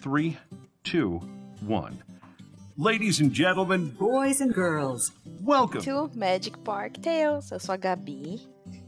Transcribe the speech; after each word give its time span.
three, 0.00 0.36
two, 0.82 1.20
one. 1.66 1.98
Ladies 2.76 3.20
and 3.20 3.30
gentlemen, 3.34 3.88
Boys 3.98 4.40
and 4.40 4.54
girls, 4.54 5.12
welcome. 5.42 5.82
to 5.82 6.10
Magic 6.14 6.56
Park 6.64 6.94
Tales. 7.02 7.50
Eu 7.50 7.60
sou 7.60 7.74
a 7.74 7.76
Gabi. 7.76 8.40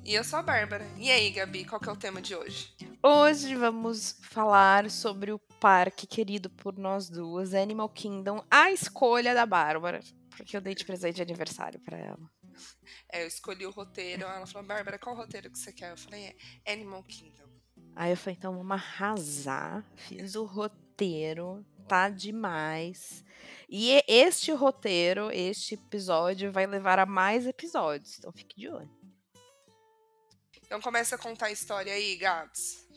E 0.04 0.14
eu 0.14 0.24
sou 0.24 0.38
a 0.38 0.42
Bárbara. 0.42 0.86
E 0.98 1.10
aí, 1.10 1.30
Gabi, 1.30 1.64
qual 1.64 1.80
que 1.80 1.88
é 1.88 1.92
o 1.92 1.96
tema 1.96 2.20
de 2.22 2.34
hoje? 2.34 2.74
Hoje 3.02 3.54
vamos 3.54 4.16
falar 4.22 4.90
sobre 4.90 5.32
o 5.32 5.38
parque 5.60 6.06
querido 6.06 6.48
por 6.48 6.78
nós 6.78 7.08
duas, 7.10 7.52
Animal 7.54 7.88
Kingdom, 7.88 8.42
a 8.50 8.70
escolha 8.72 9.34
da 9.34 9.44
Bárbara, 9.44 10.00
porque 10.36 10.56
eu 10.56 10.60
dei 10.60 10.74
de 10.74 10.84
presente 10.84 11.16
de 11.16 11.22
aniversário 11.22 11.80
pra 11.80 11.98
ela. 11.98 12.30
É, 13.12 13.22
eu 13.22 13.26
escolhi 13.28 13.66
o 13.66 13.70
roteiro, 13.70 14.22
ela 14.22 14.46
falou, 14.46 14.66
Bárbara, 14.66 14.98
qual 14.98 15.16
roteiro 15.16 15.50
que 15.50 15.58
você 15.58 15.72
quer? 15.72 15.90
Eu 15.92 15.96
falei, 15.98 16.34
é 16.64 16.72
Animal 16.72 17.02
Kingdom. 17.04 17.42
Aí 17.94 18.10
eu 18.12 18.16
falei, 18.16 18.36
então 18.38 18.56
vamos 18.56 18.72
arrasar. 18.72 19.84
Fiz 19.96 20.34
o 20.34 20.44
roteiro, 20.44 20.81
tá 21.88 22.08
demais. 22.08 23.24
E 23.68 24.02
este 24.06 24.52
roteiro, 24.52 25.30
este 25.30 25.74
episódio, 25.74 26.52
vai 26.52 26.66
levar 26.66 26.98
a 26.98 27.06
mais 27.06 27.46
episódios, 27.46 28.18
então 28.18 28.32
fique 28.32 28.56
de 28.56 28.68
olho. 28.68 28.90
Então 30.64 30.80
começa 30.80 31.16
a 31.16 31.18
contar 31.18 31.46
a 31.46 31.52
história 31.52 31.92
aí, 31.92 32.16
Gabs. 32.16 32.88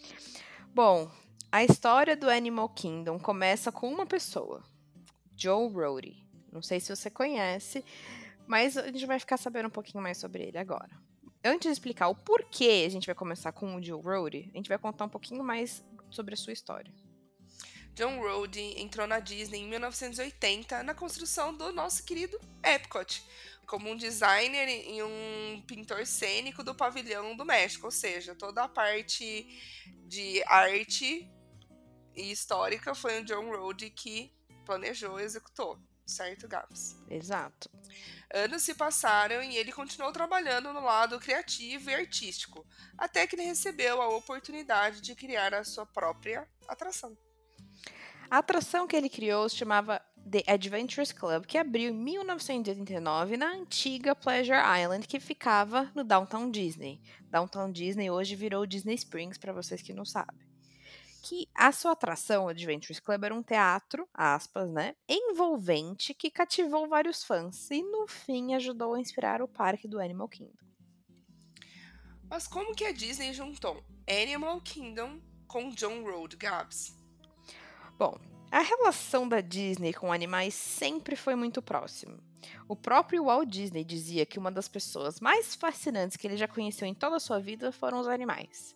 Bom, 0.74 1.12
a 1.52 1.64
história 1.64 2.16
do 2.16 2.30
Animal 2.30 2.70
Kingdom 2.70 3.20
começa 3.20 3.72
com 3.72 3.90
uma 3.90 4.06
pessoa, 4.06 4.64
Joe 5.36 5.72
Rody. 5.72 6.26
Não 6.52 6.62
sei 6.62 6.80
se 6.80 6.96
você 6.96 7.10
conhece, 7.10 7.84
mas 8.48 8.78
a 8.78 8.86
gente 8.88 9.06
vai 9.06 9.20
ficar 9.20 9.38
sabendo 9.38 9.68
um 9.68 9.72
pouquinho 9.72 10.02
mais 10.02 10.18
sobre 10.18 10.44
ele 10.44 10.58
agora. 10.58 10.90
Antes 11.44 11.68
de 11.68 11.74
explicar 11.74 12.08
o 12.08 12.16
porquê 12.16 12.86
a 12.86 12.90
gente 12.90 13.06
vai 13.06 13.16
começar 13.16 13.52
com 13.52 13.76
o 13.76 13.84
Joe 13.84 14.02
Rody, 14.02 14.50
a 14.54 14.58
gente 14.58 14.70
vai 14.70 14.78
contar 14.78 15.06
um 15.06 15.10
pouquinho 15.10 15.44
mais 15.44 15.84
sobre 16.10 16.34
a 16.34 16.38
sua 16.38 16.54
história. 16.54 16.94
John 17.96 18.20
Rhodey 18.20 18.82
entrou 18.82 19.08
na 19.08 19.22
Disney 19.22 19.60
em 19.60 19.70
1980 19.70 20.84
na 20.84 20.94
construção 20.94 21.56
do 21.56 21.72
nosso 21.72 22.04
querido 22.04 22.38
Epcot, 22.62 23.24
como 23.66 23.90
um 23.90 23.96
designer 23.96 24.68
e 24.68 25.02
um 25.02 25.64
pintor 25.66 26.06
cênico 26.06 26.62
do 26.62 26.76
pavilhão 26.76 27.38
do 27.38 27.46
México, 27.46 27.86
ou 27.86 27.92
seja, 27.92 28.36
toda 28.36 28.66
a 28.66 28.68
parte 28.68 29.48
de 30.08 30.44
arte 30.46 31.32
e 32.14 32.32
histórica 32.32 32.94
foi 32.94 33.22
o 33.22 33.24
John 33.24 33.50
Rhodey 33.50 33.90
que 33.90 34.30
planejou 34.66 35.18
e 35.18 35.24
executou, 35.24 35.80
certo, 36.06 36.50
Gabs? 36.50 36.98
Exato. 37.10 37.70
Anos 38.34 38.64
se 38.64 38.76
passaram 38.76 39.42
e 39.42 39.56
ele 39.56 39.72
continuou 39.72 40.12
trabalhando 40.12 40.74
no 40.74 40.82
lado 40.82 41.18
criativo 41.18 41.90
e 41.90 41.96
artístico, 41.96 42.68
até 42.98 43.26
que 43.26 43.38
ele 43.38 43.44
recebeu 43.44 44.02
a 44.02 44.10
oportunidade 44.10 45.00
de 45.00 45.16
criar 45.16 45.54
a 45.54 45.64
sua 45.64 45.86
própria 45.86 46.46
atração. 46.68 47.18
A 48.36 48.40
atração 48.40 48.86
que 48.86 48.98
ele 48.98 49.08
criou 49.08 49.48
se 49.48 49.56
chamava 49.56 50.02
The 50.30 50.44
Adventures 50.46 51.14
Club, 51.14 51.46
que 51.46 51.58
abriu 51.58 51.90
em 51.90 51.96
1989 51.96 53.38
na 53.38 53.54
antiga 53.54 54.14
Pleasure 54.14 54.60
Island, 54.84 55.08
que 55.08 55.22
ficava 55.22 55.90
no 55.96 56.04
Downtown 56.04 56.52
Disney. 56.52 57.00
Downtown 57.32 57.72
Disney 57.72 58.12
hoje 58.12 58.36
virou 58.36 58.66
Disney 58.66 58.96
Springs, 58.96 59.38
para 59.38 59.54
vocês 59.54 59.82
que 59.82 59.94
não 59.94 60.04
sabem. 60.04 60.38
Que 61.24 61.48
a 61.56 61.72
sua 61.72 61.94
atração, 61.94 62.50
Adventures 62.50 63.00
Club, 63.00 63.24
era 63.24 63.34
um 63.34 63.42
teatro, 63.42 64.06
aspas, 64.14 64.70
né, 64.70 64.98
envolvente, 65.08 66.14
que 66.14 66.30
cativou 66.30 66.90
vários 66.90 67.24
fãs 67.24 67.72
e, 67.72 67.82
no 67.82 68.06
fim, 68.06 68.54
ajudou 68.54 68.96
a 68.96 69.00
inspirar 69.00 69.42
o 69.42 69.48
parque 69.48 69.88
do 69.88 69.98
Animal 69.98 70.28
Kingdom. 70.28 70.66
Mas 72.30 72.50
como 72.50 72.76
que 72.76 72.84
a 72.84 72.92
Disney 72.92 73.32
juntou 73.32 73.82
Animal 74.06 74.60
Kingdom 74.60 75.22
com 75.48 75.70
John 75.70 76.04
Road, 76.04 76.36
Gabs? 76.36 77.05
Bom, 77.98 78.18
a 78.52 78.60
relação 78.60 79.28
da 79.28 79.40
Disney 79.40 79.94
com 79.94 80.12
animais 80.12 80.54
sempre 80.54 81.16
foi 81.16 81.36
muito 81.36 81.62
próxima. 81.62 82.20
O 82.68 82.76
próprio 82.76 83.26
Walt 83.26 83.50
Disney 83.50 83.84
dizia 83.84 84.26
que 84.26 84.38
uma 84.38 84.52
das 84.52 84.68
pessoas 84.68 85.20
mais 85.20 85.56
fascinantes 85.56 86.18
que 86.18 86.28
ele 86.28 86.38
já 86.38 86.48
conheceu 86.48 86.88
em 86.88 86.94
toda 86.94 87.16
a 87.16 87.20
sua 87.20 87.40
vida 87.40 87.72
foram 87.72 88.00
os 88.00 88.08
animais. 88.08 88.76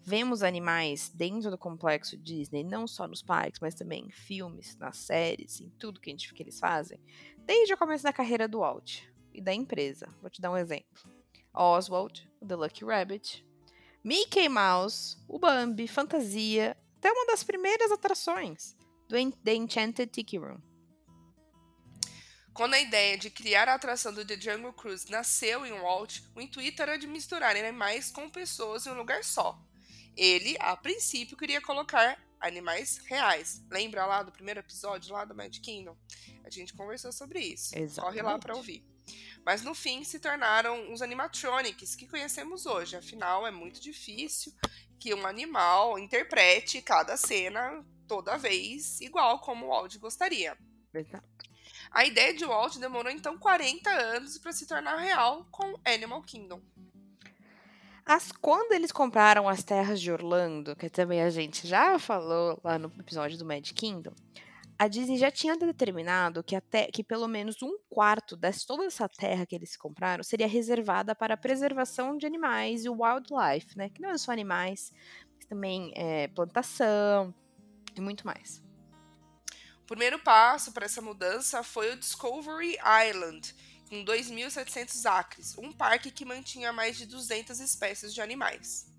Vemos 0.00 0.42
animais 0.42 1.08
dentro 1.08 1.50
do 1.50 1.56
complexo 1.56 2.18
Disney, 2.18 2.62
não 2.62 2.86
só 2.86 3.08
nos 3.08 3.22
parques, 3.22 3.60
mas 3.60 3.74
também 3.74 4.04
em 4.04 4.10
filmes, 4.10 4.76
nas 4.76 4.98
séries, 4.98 5.62
em 5.62 5.70
tudo 5.78 5.98
que, 5.98 6.10
a 6.10 6.12
gente, 6.12 6.34
que 6.34 6.42
eles 6.42 6.60
fazem, 6.60 7.00
desde 7.46 7.72
o 7.72 7.78
começo 7.78 8.04
da 8.04 8.12
carreira 8.12 8.46
do 8.46 8.58
Walt 8.58 9.04
e 9.32 9.40
da 9.40 9.54
empresa. 9.54 10.06
Vou 10.20 10.28
te 10.28 10.42
dar 10.42 10.50
um 10.50 10.58
exemplo: 10.58 11.02
Oswald, 11.54 12.30
The 12.46 12.54
Lucky 12.54 12.84
Rabbit, 12.84 13.46
Mickey 14.04 14.50
Mouse, 14.50 15.16
o 15.26 15.38
Bambi, 15.38 15.88
Fantasia, 15.88 16.76
até 17.04 17.12
uma 17.12 17.26
das 17.26 17.44
primeiras 17.44 17.92
atrações 17.92 18.74
do 19.06 19.30
The 19.44 19.54
Enchanted 19.54 20.10
Tiki 20.10 20.38
Room. 20.38 20.58
Quando 22.54 22.72
a 22.72 22.80
ideia 22.80 23.18
de 23.18 23.28
criar 23.28 23.68
a 23.68 23.74
atração 23.74 24.10
do 24.10 24.24
The 24.24 24.40
Jungle 24.40 24.72
Cruise 24.72 25.10
nasceu 25.10 25.66
em 25.66 25.72
Walt, 25.72 26.20
o 26.34 26.40
intuito 26.40 26.80
era 26.80 26.96
de 26.96 27.06
misturar 27.06 27.56
animais 27.56 28.10
com 28.10 28.30
pessoas 28.30 28.86
em 28.86 28.90
um 28.90 28.94
lugar 28.94 29.22
só. 29.22 29.60
Ele, 30.16 30.56
a 30.60 30.74
princípio, 30.76 31.36
queria 31.36 31.60
colocar 31.60 32.18
animais 32.40 32.98
reais. 33.04 33.62
Lembra 33.70 34.06
lá 34.06 34.22
do 34.22 34.32
primeiro 34.32 34.60
episódio 34.60 35.12
lá 35.12 35.26
do 35.26 35.34
Magic 35.34 35.60
Kingdom? 35.60 35.96
A 36.42 36.48
gente 36.48 36.72
conversou 36.72 37.12
sobre 37.12 37.40
isso. 37.40 37.74
Corre 38.00 38.22
lá 38.22 38.38
para 38.38 38.54
Exatamente. 38.54 38.56
ouvir. 38.56 38.84
Mas 39.44 39.60
no 39.60 39.74
fim 39.74 40.04
se 40.04 40.18
tornaram 40.18 40.90
os 40.90 41.02
animatronics 41.02 41.94
que 41.94 42.08
conhecemos 42.08 42.64
hoje. 42.64 42.96
Afinal, 42.96 43.46
é 43.46 43.50
muito 43.50 43.78
difícil 43.78 44.54
que 45.04 45.12
um 45.12 45.26
animal 45.26 45.98
interprete 45.98 46.80
cada 46.80 47.14
cena 47.14 47.84
toda 48.08 48.38
vez 48.38 49.02
igual 49.02 49.38
como 49.38 49.66
o 49.66 49.68
Walt 49.68 49.98
gostaria. 49.98 50.56
A 51.90 52.06
ideia 52.06 52.32
de 52.32 52.46
Walt 52.46 52.78
demorou 52.78 53.12
então 53.12 53.36
40 53.36 53.90
anos 53.90 54.38
para 54.38 54.50
se 54.54 54.66
tornar 54.66 54.96
real 54.96 55.46
com 55.50 55.78
Animal 55.84 56.22
Kingdom. 56.22 56.58
As, 58.06 58.32
quando 58.32 58.72
eles 58.72 58.90
compraram 58.90 59.46
as 59.46 59.62
terras 59.62 60.00
de 60.00 60.10
Orlando, 60.10 60.74
que 60.74 60.88
também 60.88 61.20
a 61.20 61.28
gente 61.28 61.68
já 61.68 61.98
falou 61.98 62.58
lá 62.64 62.78
no 62.78 62.90
episódio 62.98 63.36
do 63.36 63.44
Magic 63.44 63.74
Kingdom, 63.74 64.14
a 64.78 64.88
Disney 64.88 65.16
já 65.16 65.30
tinha 65.30 65.56
determinado 65.56 66.42
que, 66.42 66.56
até, 66.56 66.86
que 66.86 67.04
pelo 67.04 67.28
menos 67.28 67.62
um 67.62 67.78
quarto 67.88 68.36
de 68.36 68.66
toda 68.66 68.84
essa 68.84 69.08
terra 69.08 69.46
que 69.46 69.54
eles 69.54 69.76
compraram 69.76 70.24
seria 70.24 70.48
reservada 70.48 71.14
para 71.14 71.34
a 71.34 71.36
preservação 71.36 72.16
de 72.16 72.26
animais 72.26 72.84
e 72.84 72.88
wildlife, 72.88 73.76
né? 73.76 73.88
Que 73.88 74.00
não 74.00 74.10
é 74.10 74.18
só 74.18 74.32
animais, 74.32 74.92
mas 75.36 75.46
também 75.46 75.92
é, 75.94 76.28
plantação 76.28 77.34
e 77.96 78.00
muito 78.00 78.26
mais. 78.26 78.62
O 79.82 79.86
primeiro 79.86 80.18
passo 80.18 80.72
para 80.72 80.86
essa 80.86 81.02
mudança 81.02 81.62
foi 81.62 81.92
o 81.92 81.96
Discovery 81.96 82.76
Island, 83.08 83.54
com 83.88 84.04
2.700 84.04 85.04
acres, 85.06 85.58
um 85.58 85.70
parque 85.70 86.10
que 86.10 86.24
mantinha 86.24 86.72
mais 86.72 86.96
de 86.96 87.06
200 87.06 87.60
espécies 87.60 88.12
de 88.12 88.20
animais. 88.20 88.93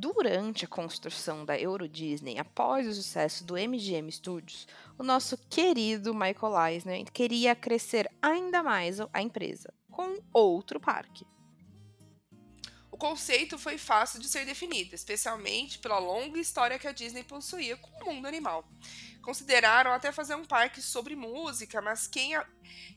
Durante 0.00 0.64
a 0.64 0.68
construção 0.68 1.44
da 1.44 1.60
Euro 1.60 1.86
Disney, 1.86 2.38
após 2.38 2.88
o 2.88 2.94
sucesso 2.94 3.44
do 3.44 3.52
MGM 3.52 4.10
Studios, 4.10 4.66
o 4.98 5.02
nosso 5.02 5.36
querido 5.36 6.14
Michael 6.14 6.68
Eisner 6.68 7.04
queria 7.12 7.54
crescer 7.54 8.10
ainda 8.22 8.62
mais 8.62 8.96
a 9.12 9.20
empresa 9.20 9.70
com 9.90 10.18
outro 10.32 10.80
parque. 10.80 11.26
O 12.90 12.96
conceito 12.96 13.58
foi 13.58 13.76
fácil 13.76 14.20
de 14.20 14.28
ser 14.30 14.46
definido, 14.46 14.94
especialmente 14.94 15.78
pela 15.78 15.98
longa 15.98 16.40
história 16.40 16.78
que 16.78 16.88
a 16.88 16.92
Disney 16.92 17.22
possuía 17.22 17.76
com 17.76 17.90
o 18.02 18.14
mundo 18.14 18.26
animal. 18.26 18.66
Consideraram 19.20 19.92
até 19.92 20.10
fazer 20.10 20.34
um 20.34 20.46
parque 20.46 20.80
sobre 20.80 21.14
música, 21.14 21.82
mas 21.82 22.06
quem 22.06 22.32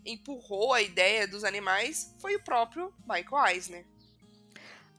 empurrou 0.06 0.72
a 0.72 0.82
ideia 0.82 1.28
dos 1.28 1.44
animais 1.44 2.16
foi 2.22 2.38
o 2.38 2.44
próprio 2.46 2.94
Michael 3.06 3.46
Eisner. 3.48 3.93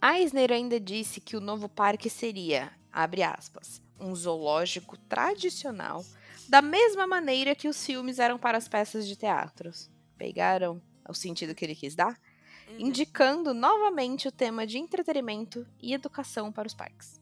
Eisner 0.04 0.52
ainda 0.52 0.78
disse 0.78 1.18
que 1.18 1.34
o 1.34 1.40
novo 1.40 1.66
parque 1.66 2.10
seria, 2.10 2.70
abre 2.92 3.22
aspas, 3.22 3.80
um 3.98 4.14
zoológico 4.14 4.98
tradicional, 4.98 6.04
da 6.46 6.60
mesma 6.60 7.06
maneira 7.06 7.54
que 7.54 7.68
os 7.68 7.86
filmes 7.86 8.18
eram 8.18 8.38
para 8.38 8.58
as 8.58 8.68
peças 8.68 9.06
de 9.06 9.16
teatros. 9.16 9.90
Pegaram 10.18 10.82
o 11.08 11.14
sentido 11.14 11.54
que 11.54 11.64
ele 11.64 11.74
quis 11.74 11.94
dar? 11.94 12.20
Uhum. 12.68 12.80
Indicando 12.80 13.54
novamente 13.54 14.28
o 14.28 14.32
tema 14.32 14.66
de 14.66 14.76
entretenimento 14.76 15.66
e 15.80 15.94
educação 15.94 16.52
para 16.52 16.66
os 16.66 16.74
parques. 16.74 17.18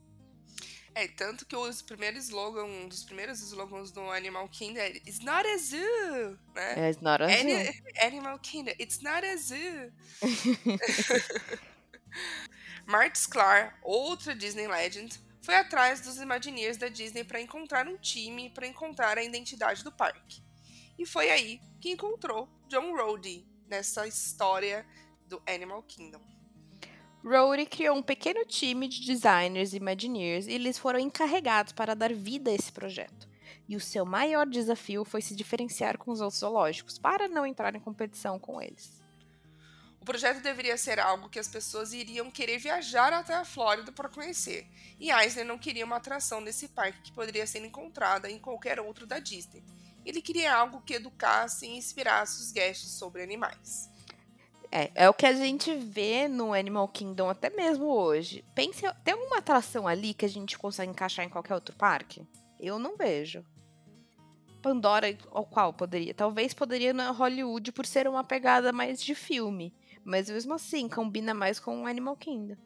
É, 0.94 1.06
tanto 1.08 1.46
que 1.46 1.56
os 1.56 1.80
primeiros 1.80 2.24
slogan, 2.24 2.64
um 2.64 2.88
dos 2.88 3.04
primeiros 3.04 3.40
slogans 3.40 3.92
do 3.92 4.10
Animal 4.10 4.48
Kingdom 4.48 4.80
é 4.80 4.90
It's 4.90 5.20
not 5.20 5.46
a 5.46 5.56
zoo, 5.56 6.38
né? 6.54 6.90
É, 6.90 6.96
not 7.00 7.22
a 7.22 7.28
zoo. 7.28 7.40
Ani- 7.40 7.82
Animal 8.02 8.38
Kingdom, 8.40 8.72
it's 8.78 9.00
not 9.00 9.24
a 9.24 9.36
zoo. 9.36 9.92
Marty 12.86 13.18
Sklar, 13.18 13.78
outra 13.82 14.34
Disney 14.34 14.66
Legend, 14.66 15.20
foi 15.42 15.54
atrás 15.56 16.00
dos 16.00 16.18
Imagineers 16.18 16.76
da 16.76 16.88
Disney 16.88 17.24
para 17.24 17.40
encontrar 17.40 17.86
um 17.88 17.96
time 17.96 18.50
para 18.50 18.66
encontrar 18.66 19.18
a 19.18 19.22
identidade 19.22 19.82
do 19.82 19.90
parque. 19.90 20.42
E 20.98 21.04
foi 21.06 21.30
aí 21.30 21.60
que 21.80 21.90
encontrou 21.90 22.48
John 22.68 22.94
Rhodey 22.94 23.44
nessa 23.66 24.06
história 24.06 24.86
do 25.26 25.42
Animal 25.46 25.82
Kingdom. 25.82 26.20
Rory 27.24 27.66
criou 27.66 27.96
um 27.96 28.02
pequeno 28.02 28.44
time 28.44 28.88
de 28.88 29.06
designers 29.06 29.72
e 29.72 29.76
Imagineers 29.76 30.46
e 30.46 30.52
eles 30.52 30.76
foram 30.78 30.98
encarregados 30.98 31.72
para 31.72 31.94
dar 31.94 32.12
vida 32.12 32.50
a 32.50 32.54
esse 32.54 32.72
projeto. 32.72 33.30
e 33.68 33.76
o 33.76 33.80
seu 33.80 34.04
maior 34.04 34.46
desafio 34.46 35.04
foi 35.04 35.22
se 35.22 35.34
diferenciar 35.34 35.96
com 35.96 36.10
os 36.10 36.20
outros 36.20 36.40
zoológicos 36.40 36.98
para 36.98 37.28
não 37.28 37.46
entrar 37.46 37.74
em 37.74 37.80
competição 37.80 38.38
com 38.38 38.60
eles. 38.60 39.01
O 40.02 40.04
projeto 40.04 40.42
deveria 40.42 40.76
ser 40.76 40.98
algo 40.98 41.28
que 41.28 41.38
as 41.38 41.46
pessoas 41.46 41.92
iriam 41.92 42.28
querer 42.28 42.58
viajar 42.58 43.12
até 43.12 43.34
a 43.34 43.44
Flórida 43.44 43.92
para 43.92 44.08
conhecer, 44.08 44.66
e 44.98 45.12
Eisner 45.12 45.46
não 45.46 45.56
queria 45.56 45.84
uma 45.84 45.94
atração 45.94 46.40
nesse 46.40 46.66
parque 46.66 47.02
que 47.02 47.12
poderia 47.12 47.46
ser 47.46 47.64
encontrada 47.64 48.28
em 48.28 48.36
qualquer 48.36 48.80
outro 48.80 49.06
da 49.06 49.20
Disney. 49.20 49.62
Ele 50.04 50.20
queria 50.20 50.56
algo 50.56 50.80
que 50.80 50.94
educasse 50.94 51.66
e 51.66 51.76
inspirasse 51.76 52.42
os 52.42 52.50
guests 52.50 52.90
sobre 52.90 53.22
animais. 53.22 53.88
É, 54.72 54.90
é 54.92 55.08
o 55.08 55.14
que 55.14 55.24
a 55.24 55.34
gente 55.34 55.72
vê 55.76 56.26
no 56.26 56.52
Animal 56.52 56.88
Kingdom 56.88 57.30
até 57.30 57.48
mesmo 57.48 57.84
hoje. 57.84 58.44
Pense, 58.56 58.82
tem 59.04 59.14
alguma 59.14 59.38
atração 59.38 59.86
ali 59.86 60.14
que 60.14 60.24
a 60.24 60.28
gente 60.28 60.58
consegue 60.58 60.90
encaixar 60.90 61.24
em 61.24 61.30
qualquer 61.30 61.54
outro 61.54 61.76
parque? 61.76 62.26
Eu 62.58 62.76
não 62.76 62.96
vejo. 62.96 63.44
Pandora, 64.60 65.16
ao 65.30 65.46
qual 65.46 65.72
poderia? 65.72 66.12
Talvez 66.12 66.52
poderia 66.52 66.92
na 66.92 67.12
Hollywood 67.12 67.70
por 67.70 67.86
ser 67.86 68.08
uma 68.08 68.24
pegada 68.24 68.72
mais 68.72 69.00
de 69.00 69.14
filme. 69.14 69.72
Mas 70.04 70.28
mesmo 70.28 70.54
assim, 70.54 70.88
combina 70.88 71.32
mais 71.32 71.60
com 71.60 71.82
o 71.82 71.86
Animal 71.86 72.16
Kingdom. 72.16 72.56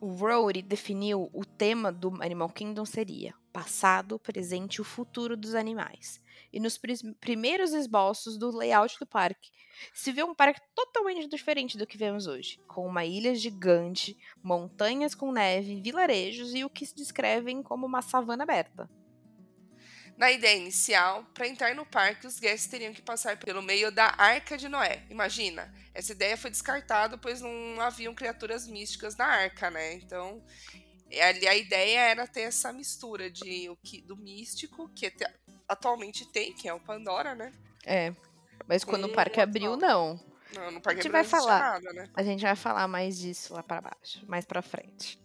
O 0.00 0.08
Rory 0.08 0.62
definiu 0.62 1.30
o 1.32 1.44
tema 1.44 1.92
do 1.92 2.20
Animal 2.22 2.48
Kingdom 2.48 2.84
seria 2.84 3.34
passado, 3.52 4.18
presente 4.18 4.76
e 4.76 4.80
o 4.80 4.84
futuro 4.84 5.36
dos 5.36 5.54
animais. 5.54 6.22
E 6.52 6.58
nos 6.58 6.80
primeiros 7.20 7.72
esboços 7.72 8.36
do 8.36 8.56
layout 8.56 8.98
do 8.98 9.06
parque, 9.06 9.50
se 9.94 10.10
vê 10.10 10.22
um 10.24 10.34
parque 10.34 10.60
totalmente 10.74 11.28
diferente 11.28 11.78
do 11.78 11.86
que 11.86 11.96
vemos 11.96 12.26
hoje, 12.26 12.58
com 12.66 12.86
uma 12.86 13.04
ilha 13.04 13.34
gigante, 13.34 14.16
montanhas 14.42 15.14
com 15.14 15.30
neve, 15.30 15.80
vilarejos 15.80 16.54
e 16.54 16.64
o 16.64 16.70
que 16.70 16.84
se 16.84 16.94
descrevem 16.94 17.62
como 17.62 17.86
uma 17.86 18.02
savana 18.02 18.42
aberta. 18.42 18.90
Na 20.20 20.30
ideia 20.30 20.58
inicial, 20.58 21.24
para 21.32 21.48
entrar 21.48 21.74
no 21.74 21.86
parque, 21.86 22.26
os 22.26 22.38
guests 22.38 22.68
teriam 22.68 22.92
que 22.92 23.00
passar 23.00 23.38
pelo 23.38 23.62
meio 23.62 23.90
da 23.90 24.14
Arca 24.18 24.58
de 24.58 24.68
Noé. 24.68 25.02
Imagina, 25.08 25.74
essa 25.94 26.12
ideia 26.12 26.36
foi 26.36 26.50
descartada, 26.50 27.16
pois 27.16 27.40
não 27.40 27.80
haviam 27.80 28.14
criaturas 28.14 28.68
místicas 28.68 29.16
na 29.16 29.24
arca, 29.24 29.70
né? 29.70 29.94
Então, 29.94 30.44
ali 31.26 31.48
a 31.48 31.56
ideia 31.56 32.00
era 32.00 32.26
ter 32.26 32.42
essa 32.42 32.70
mistura 32.70 33.30
de 33.30 33.70
o 33.70 33.76
que 33.76 34.02
do 34.02 34.14
místico, 34.14 34.90
que 34.90 35.10
atualmente 35.66 36.30
tem, 36.30 36.52
que 36.52 36.68
é 36.68 36.74
o 36.74 36.80
Pandora, 36.80 37.34
né? 37.34 37.50
É. 37.86 38.12
Mas 38.68 38.84
quando 38.84 39.06
o 39.06 39.12
parque 39.14 39.40
abriu, 39.40 39.74
não. 39.74 40.20
Não, 40.54 40.70
no 40.70 40.82
parque 40.82 41.00
a 41.00 41.02
gente 41.02 41.12
vai 41.12 41.22
não 41.22 41.30
falar. 41.30 41.58
nada, 41.60 41.92
né? 41.94 42.10
A 42.14 42.22
gente 42.22 42.42
vai 42.42 42.56
falar 42.56 42.86
mais 42.86 43.18
disso 43.18 43.54
lá 43.54 43.62
para 43.62 43.80
baixo, 43.80 44.22
mais 44.26 44.44
para 44.44 44.60
frente. 44.60 45.18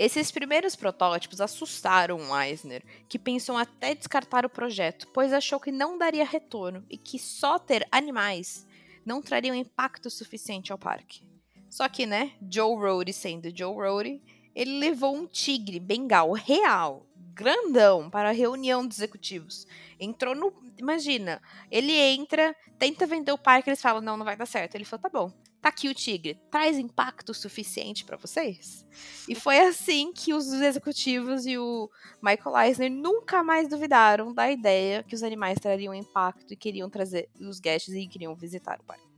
Esses 0.00 0.30
primeiros 0.30 0.74
protótipos 0.74 1.42
assustaram 1.42 2.16
o 2.16 2.40
Eisner, 2.40 2.82
que 3.06 3.18
pensou 3.18 3.58
até 3.58 3.94
descartar 3.94 4.46
o 4.46 4.48
projeto, 4.48 5.06
pois 5.12 5.30
achou 5.30 5.60
que 5.60 5.70
não 5.70 5.98
daria 5.98 6.24
retorno 6.24 6.82
e 6.88 6.96
que 6.96 7.18
só 7.18 7.58
ter 7.58 7.86
animais 7.92 8.66
não 9.04 9.20
traria 9.20 9.52
um 9.52 9.54
impacto 9.54 10.08
suficiente 10.08 10.72
ao 10.72 10.78
parque. 10.78 11.22
Só 11.68 11.86
que, 11.86 12.06
né, 12.06 12.32
Joe 12.50 12.76
Rohde 12.76 13.12
sendo 13.12 13.54
Joe 13.54 13.74
Rohde, 13.74 14.22
ele 14.54 14.78
levou 14.78 15.14
um 15.14 15.26
tigre 15.26 15.78
bengal 15.78 16.32
real, 16.32 17.06
grandão, 17.34 18.08
para 18.08 18.30
a 18.30 18.32
reunião 18.32 18.86
dos 18.86 18.96
executivos. 18.96 19.66
Entrou 20.00 20.34
no. 20.34 20.50
Imagina, 20.78 21.42
ele 21.70 21.92
entra, 21.92 22.56
tenta 22.78 23.06
vender 23.06 23.32
o 23.32 23.38
parque, 23.38 23.68
eles 23.68 23.82
falam: 23.82 24.00
não, 24.00 24.16
não 24.16 24.24
vai 24.24 24.34
dar 24.34 24.46
certo. 24.46 24.76
Ele 24.76 24.86
falou: 24.86 25.02
tá 25.02 25.10
bom, 25.10 25.30
tá 25.60 25.68
aqui 25.68 25.88
o 25.88 25.94
tigre, 25.94 26.40
traz 26.50 26.78
impacto 26.78 27.34
suficiente 27.34 28.04
para 28.04 28.16
vocês? 28.16 28.86
E 29.28 29.34
foi 29.34 29.60
assim 29.60 30.12
que 30.12 30.32
os 30.32 30.52
executivos 30.52 31.46
e 31.46 31.58
o 31.58 31.90
Michael 32.22 32.66
Eisner 32.66 32.90
nunca 32.90 33.42
mais 33.42 33.68
duvidaram 33.68 34.32
da 34.32 34.50
ideia 34.50 35.02
que 35.02 35.14
os 35.14 35.22
animais 35.22 35.58
trariam 35.58 35.94
impacto 35.94 36.52
e 36.52 36.56
queriam 36.56 36.88
trazer 36.88 37.28
os 37.38 37.60
guests 37.60 37.94
e 37.94 38.06
queriam 38.06 38.34
visitar 38.34 38.80
o 38.80 38.84
parque. 38.84 39.10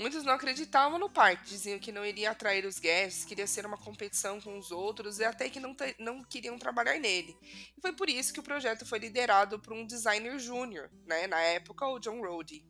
Muitos 0.00 0.24
não 0.24 0.32
acreditavam 0.32 0.98
no 0.98 1.10
parque, 1.10 1.50
diziam 1.50 1.78
que 1.78 1.92
não 1.92 2.06
iria 2.06 2.30
atrair 2.30 2.64
os 2.64 2.78
guests, 2.78 3.26
queria 3.26 3.46
ser 3.46 3.66
uma 3.66 3.76
competição 3.76 4.40
com 4.40 4.56
os 4.58 4.70
outros 4.70 5.18
e 5.18 5.24
até 5.24 5.50
que 5.50 5.60
não, 5.60 5.76
não 5.98 6.24
queriam 6.24 6.58
trabalhar 6.58 6.98
nele. 6.98 7.36
E 7.76 7.80
foi 7.82 7.92
por 7.92 8.08
isso 8.08 8.32
que 8.32 8.40
o 8.40 8.42
projeto 8.42 8.86
foi 8.86 8.98
liderado 8.98 9.60
por 9.60 9.74
um 9.74 9.84
designer 9.84 10.38
júnior, 10.38 10.90
né, 11.04 11.26
na 11.26 11.38
época 11.40 11.86
o 11.86 11.98
John 11.98 12.22
Rhodey. 12.22 12.64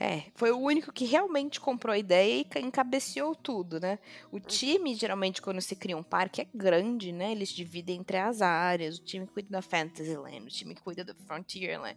É, 0.00 0.22
foi 0.36 0.52
o 0.52 0.58
único 0.58 0.92
que 0.92 1.04
realmente 1.04 1.58
comprou 1.58 1.92
a 1.92 1.98
ideia 1.98 2.46
e 2.54 2.60
encabeceou 2.60 3.34
tudo, 3.34 3.80
né? 3.80 3.98
O 4.30 4.36
uhum. 4.36 4.40
time, 4.40 4.94
geralmente, 4.94 5.42
quando 5.42 5.60
se 5.60 5.74
cria 5.74 5.96
um 5.96 6.04
parque, 6.04 6.42
é 6.42 6.46
grande, 6.54 7.10
né? 7.10 7.32
Eles 7.32 7.48
dividem 7.48 7.98
entre 7.98 8.16
as 8.16 8.40
áreas. 8.40 8.98
O 8.98 9.02
time 9.02 9.26
cuida 9.26 9.48
da 9.50 9.60
Fantasyland, 9.60 10.46
o 10.46 10.48
time 10.48 10.76
cuida 10.76 11.02
do 11.02 11.16
Frontierland. 11.16 11.96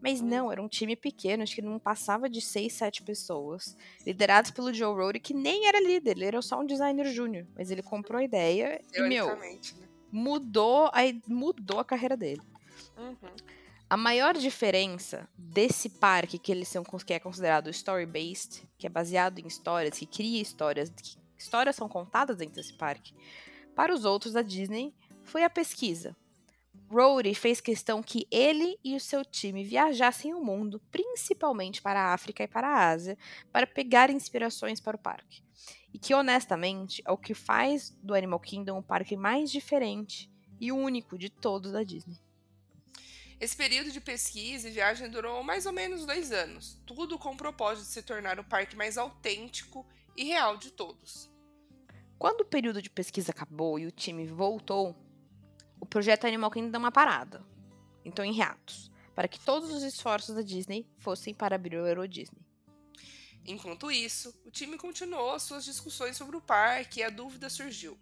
Mas 0.00 0.20
não, 0.20 0.46
uhum. 0.46 0.52
era 0.52 0.62
um 0.62 0.68
time 0.68 0.94
pequeno, 0.94 1.42
acho 1.42 1.56
que 1.56 1.60
não 1.60 1.80
passava 1.80 2.30
de 2.30 2.40
seis, 2.40 2.72
sete 2.72 3.02
pessoas. 3.02 3.76
Liderados 4.06 4.52
pelo 4.52 4.72
Joe 4.72 4.94
Rohde, 4.94 5.18
que 5.18 5.34
nem 5.34 5.66
era 5.66 5.80
líder, 5.80 6.12
ele 6.12 6.26
era 6.26 6.40
só 6.42 6.60
um 6.60 6.66
designer 6.66 7.06
júnior. 7.06 7.48
Mas 7.56 7.72
ele 7.72 7.82
comprou 7.82 8.20
a 8.20 8.24
ideia 8.24 8.80
e, 8.94 9.02
meu, 9.02 9.26
né? 9.26 9.58
mudou, 10.12 10.86
a, 10.86 11.00
mudou 11.26 11.80
a 11.80 11.84
carreira 11.84 12.16
dele. 12.16 12.42
Uhum. 12.96 13.59
A 13.90 13.96
maior 13.96 14.36
diferença 14.36 15.28
desse 15.36 15.88
parque, 15.88 16.38
que 16.38 16.52
eles 16.52 16.68
são 16.68 16.84
que 16.84 17.12
é 17.12 17.18
considerado 17.18 17.68
story-based, 17.70 18.62
que 18.78 18.86
é 18.86 18.88
baseado 18.88 19.40
em 19.40 19.48
histórias, 19.48 19.98
que 19.98 20.06
cria 20.06 20.40
histórias, 20.40 20.90
que 20.90 21.18
histórias 21.36 21.74
são 21.74 21.88
contadas 21.88 22.36
dentro 22.36 22.54
desse 22.54 22.72
parque, 22.74 23.12
para 23.74 23.92
os 23.92 24.04
outros 24.04 24.34
da 24.34 24.42
Disney, 24.42 24.94
foi 25.24 25.42
a 25.42 25.50
pesquisa. 25.50 26.16
Rory 26.88 27.34
fez 27.34 27.60
questão 27.60 28.00
que 28.00 28.28
ele 28.30 28.78
e 28.84 28.94
o 28.94 29.00
seu 29.00 29.24
time 29.24 29.64
viajassem 29.64 30.34
o 30.34 30.44
mundo, 30.44 30.80
principalmente 30.92 31.82
para 31.82 32.00
a 32.00 32.14
África 32.14 32.44
e 32.44 32.48
para 32.48 32.68
a 32.68 32.90
Ásia, 32.90 33.18
para 33.50 33.66
pegar 33.66 34.08
inspirações 34.08 34.80
para 34.80 34.96
o 34.96 35.00
parque. 35.00 35.42
E 35.92 35.98
que, 35.98 36.14
honestamente, 36.14 37.02
é 37.04 37.10
o 37.10 37.18
que 37.18 37.34
faz 37.34 37.90
do 38.00 38.14
Animal 38.14 38.38
Kingdom 38.38 38.78
o 38.78 38.84
parque 38.84 39.16
mais 39.16 39.50
diferente 39.50 40.30
e 40.60 40.70
único 40.70 41.18
de 41.18 41.28
todos 41.28 41.72
da 41.72 41.82
Disney. 41.82 42.29
Esse 43.40 43.56
período 43.56 43.90
de 43.90 44.02
pesquisa 44.02 44.68
e 44.68 44.70
viagem 44.70 45.08
durou 45.08 45.42
mais 45.42 45.64
ou 45.64 45.72
menos 45.72 46.04
dois 46.04 46.30
anos, 46.30 46.78
tudo 46.84 47.18
com 47.18 47.30
o 47.30 47.36
propósito 47.36 47.86
de 47.86 47.92
se 47.92 48.02
tornar 48.02 48.38
o 48.38 48.44
parque 48.44 48.76
mais 48.76 48.98
autêntico 48.98 49.86
e 50.14 50.24
real 50.24 50.58
de 50.58 50.70
todos. 50.70 51.30
Quando 52.18 52.42
o 52.42 52.44
período 52.44 52.82
de 52.82 52.90
pesquisa 52.90 53.30
acabou 53.30 53.78
e 53.78 53.86
o 53.86 53.90
time 53.90 54.26
voltou, 54.26 54.94
o 55.80 55.86
projeto 55.86 56.26
Animal 56.26 56.50
Kingdom 56.50 56.70
deu 56.70 56.78
uma 56.80 56.92
parada, 56.92 57.42
então 58.04 58.22
em 58.22 58.34
reatos, 58.34 58.90
para 59.14 59.26
que 59.26 59.40
todos 59.40 59.70
os 59.70 59.82
esforços 59.82 60.34
da 60.34 60.42
Disney 60.42 60.86
fossem 60.98 61.32
para 61.32 61.56
abrir 61.56 61.78
o 61.78 61.86
Euro 61.86 62.06
Disney. 62.06 62.44
Enquanto 63.46 63.90
isso, 63.90 64.38
o 64.44 64.50
time 64.50 64.76
continuou 64.76 65.40
suas 65.40 65.64
discussões 65.64 66.14
sobre 66.14 66.36
o 66.36 66.42
parque 66.42 67.00
e 67.00 67.02
a 67.02 67.08
dúvida 67.08 67.48
surgiu: 67.48 67.98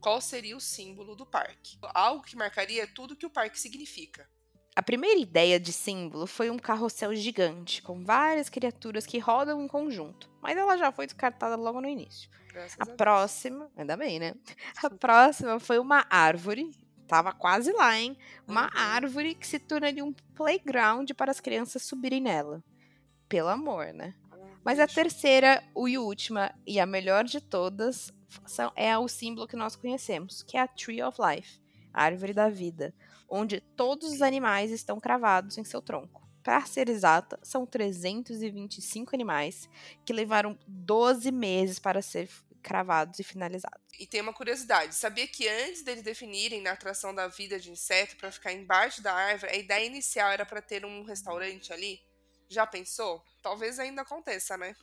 qual 0.00 0.20
seria 0.20 0.56
o 0.56 0.60
símbolo 0.60 1.14
do 1.14 1.24
parque? 1.24 1.78
Algo 1.94 2.24
que 2.24 2.34
marcaria 2.34 2.88
tudo 2.88 3.14
que 3.14 3.26
o 3.26 3.30
parque 3.30 3.60
significa. 3.60 4.28
A 4.74 4.82
primeira 4.82 5.18
ideia 5.18 5.58
de 5.58 5.72
símbolo 5.72 6.26
foi 6.26 6.48
um 6.48 6.58
carrossel 6.58 7.14
gigante, 7.14 7.82
com 7.82 8.04
várias 8.04 8.48
criaturas 8.48 9.04
que 9.04 9.18
rodam 9.18 9.60
em 9.62 9.66
conjunto, 9.66 10.30
mas 10.40 10.56
ela 10.56 10.76
já 10.76 10.92
foi 10.92 11.06
descartada 11.06 11.56
logo 11.56 11.80
no 11.80 11.88
início. 11.88 12.30
Graças 12.52 12.76
a, 12.78 12.84
a 12.84 12.96
próxima, 12.96 13.70
ainda 13.76 13.96
bem, 13.96 14.20
né? 14.20 14.34
A 14.82 14.88
próxima 14.88 15.58
foi 15.58 15.78
uma 15.78 16.06
árvore, 16.08 16.70
tava 17.08 17.32
quase 17.32 17.72
lá, 17.72 17.98
hein? 17.98 18.16
Uma 18.46 18.64
uhum. 18.64 18.70
árvore 18.74 19.34
que 19.34 19.46
se 19.46 19.58
tornaria 19.58 20.04
um 20.04 20.12
playground 20.34 21.10
para 21.16 21.32
as 21.32 21.40
crianças 21.40 21.82
subirem 21.82 22.20
nela. 22.20 22.62
Pelo 23.28 23.48
amor, 23.48 23.92
né? 23.92 24.14
Mas 24.64 24.78
a 24.78 24.86
terceira 24.86 25.64
e 25.76 25.98
última, 25.98 26.54
e 26.66 26.78
a 26.78 26.86
melhor 26.86 27.24
de 27.24 27.40
todas, 27.40 28.12
é 28.76 28.96
o 28.96 29.08
símbolo 29.08 29.48
que 29.48 29.56
nós 29.56 29.74
conhecemos, 29.74 30.42
que 30.42 30.56
é 30.56 30.60
a 30.60 30.68
Tree 30.68 31.02
of 31.02 31.18
Life, 31.20 31.60
a 31.92 32.04
árvore 32.04 32.32
da 32.32 32.48
vida 32.48 32.94
onde 33.30 33.60
todos 33.60 34.12
os 34.12 34.20
animais 34.20 34.70
estão 34.70 34.98
cravados 34.98 35.56
em 35.56 35.64
seu 35.64 35.80
tronco. 35.80 36.28
Para 36.42 36.64
ser 36.66 36.88
exata, 36.88 37.38
são 37.42 37.64
325 37.64 39.14
animais 39.14 39.68
que 40.04 40.12
levaram 40.12 40.58
12 40.66 41.30
meses 41.30 41.78
para 41.78 42.02
ser 42.02 42.28
cravados 42.62 43.18
e 43.18 43.22
finalizados. 43.22 43.80
E 43.98 44.06
tem 44.06 44.20
uma 44.20 44.32
curiosidade: 44.32 44.94
sabia 44.94 45.26
que 45.26 45.48
antes 45.48 45.82
deles 45.82 46.02
definirem 46.02 46.62
na 46.62 46.72
atração 46.72 47.14
da 47.14 47.28
vida 47.28 47.58
de 47.58 47.70
inseto 47.70 48.16
para 48.16 48.32
ficar 48.32 48.52
embaixo 48.52 49.02
da 49.02 49.12
árvore, 49.12 49.52
a 49.52 49.56
ideia 49.56 49.86
inicial 49.86 50.30
era 50.30 50.46
para 50.46 50.62
ter 50.62 50.84
um 50.84 51.02
restaurante 51.02 51.72
ali? 51.72 52.00
Já 52.48 52.66
pensou? 52.66 53.22
Talvez 53.42 53.78
ainda 53.78 54.02
aconteça, 54.02 54.56
né? 54.56 54.74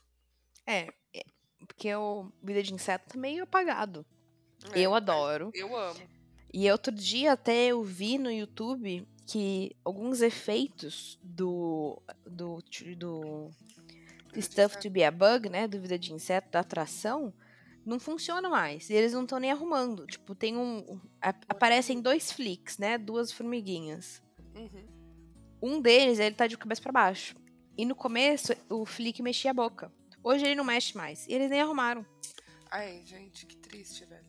É, 0.65 0.87
é 1.13 1.23
porque 1.67 1.93
o 1.95 2.31
vida 2.41 2.63
de 2.63 2.73
inseto 2.73 3.09
tá 3.09 3.17
meio 3.17 3.43
apagado. 3.43 4.05
É, 4.73 4.79
eu 4.79 4.95
adoro. 4.95 5.51
Eu 5.53 5.75
amo. 5.75 6.16
E 6.53 6.69
outro 6.71 6.93
dia 6.93 7.33
até 7.33 7.67
eu 7.67 7.83
vi 7.83 8.17
no 8.17 8.31
YouTube 8.31 9.07
que 9.25 9.75
alguns 9.83 10.21
efeitos 10.21 11.19
do 11.21 12.01
do, 12.25 12.63
do 12.97 13.51
Stuff 14.39 14.77
to 14.79 14.89
be 14.89 15.03
a 15.03 15.11
Bug, 15.11 15.49
né, 15.49 15.67
do 15.67 15.79
Vida 15.81 15.97
de 15.99 16.13
Inseto, 16.13 16.51
da 16.51 16.59
atração, 16.61 17.33
não 17.85 17.99
funciona 17.99 18.49
mais. 18.49 18.89
E 18.89 18.93
eles 18.93 19.13
não 19.13 19.23
estão 19.23 19.39
nem 19.39 19.51
arrumando. 19.51 20.05
Tipo, 20.05 20.35
tem 20.35 20.55
um. 20.57 20.99
a- 21.21 21.33
aparecem 21.49 21.99
dois 22.01 22.31
flicks, 22.31 22.77
né? 22.77 22.97
Duas 22.97 23.31
formiguinhas. 23.31 24.21
Uhum. 24.55 24.87
Um 25.61 25.81
deles, 25.81 26.19
ele 26.19 26.35
tá 26.35 26.45
de 26.47 26.57
cabeça 26.57 26.81
pra 26.81 26.91
baixo. 26.91 27.35
E 27.77 27.85
no 27.85 27.95
começo, 27.95 28.53
o 28.69 28.85
flick 28.85 29.21
mexia 29.21 29.51
a 29.51 29.53
boca. 29.53 29.91
Hoje 30.23 30.45
ele 30.45 30.55
não 30.55 30.63
mexe 30.63 30.95
mais. 30.97 31.25
E 31.27 31.33
eles 31.33 31.49
nem 31.49 31.61
arrumaram. 31.61 32.05
Ai, 32.69 33.01
gente, 33.05 33.45
que 33.45 33.55
triste, 33.57 34.05
velho. 34.05 34.25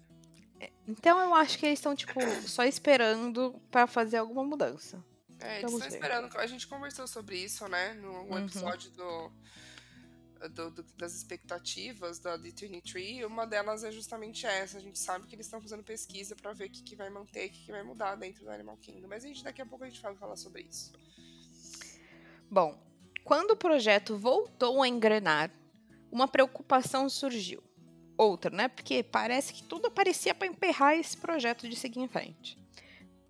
Então 0.87 1.21
eu 1.21 1.35
acho 1.35 1.59
que 1.59 1.67
eles 1.67 1.79
estão, 1.79 1.95
tipo, 1.95 2.19
só 2.47 2.65
esperando 2.65 3.61
pra 3.71 3.87
fazer 3.87 4.17
alguma 4.19 4.43
mudança. 4.45 5.05
É, 5.41 5.59
eles 5.61 5.71
Vamos 5.71 5.87
estão 5.87 5.91
ver. 5.91 5.97
esperando. 6.07 6.37
A 6.38 6.47
gente 6.47 6.67
conversou 6.67 7.07
sobre 7.07 7.37
isso, 7.38 7.69
né? 7.69 7.93
No 7.95 8.11
Uhum. 8.23 8.38
episódio 8.38 8.91
do, 8.93 9.31
do- 10.49 10.71
do- 10.71 10.83
das 10.97 11.15
expectativas 11.15 12.19
da 12.19 12.37
D23. 12.37 13.25
Uma 13.25 13.47
delas 13.47 13.85
é 13.85 13.93
justamente 13.93 14.47
essa. 14.47 14.79
A 14.79 14.81
gente 14.81 14.99
sabe 14.99 15.27
que 15.27 15.35
eles 15.37 15.47
estão 15.47 15.61
fazendo 15.61 15.85
pesquisa 15.85 16.35
pra 16.35 16.53
ver 16.53 16.67
o 16.67 16.71
que, 16.71 16.83
que 16.83 16.97
vai 16.97 17.09
manter 17.11 17.47
o 17.47 17.50
que, 17.53 17.67
que 17.67 17.71
vai 17.73 17.83
mudar 17.85 18.17
dentro 18.17 18.45
do 18.45 18.50
Animal 18.50 18.77
Kingdom. 18.79 19.07
Mas 19.09 19.25
a 19.25 19.29
gente, 19.29 19.45
daqui 19.45 19.62
a 19.62 19.67
pouco 19.67 19.85
a 19.85 19.88
gente 19.88 20.00
vai 20.03 20.15
falar 20.17 20.37
sobre 20.37 20.62
isso. 20.62 20.93
Bom, 22.50 22.77
quando 23.23 23.53
o 23.53 23.57
projeto 23.57 24.17
voltou 24.17 24.83
a 24.83 24.88
engrenar, 24.88 25.50
uma 26.11 26.27
preocupação 26.27 27.09
surgiu. 27.09 27.62
Outra, 28.19 28.51
né? 28.51 28.67
Porque 28.67 29.03
parece 29.03 29.55
que 29.55 29.63
tudo 29.63 29.91
parecia 29.91 30.35
para 30.35 30.49
emperrar 30.49 30.97
esse 30.97 31.17
projeto 31.17 31.69
de 31.69 31.77
seguir 31.77 32.01
em 32.01 32.09
frente. 32.09 32.59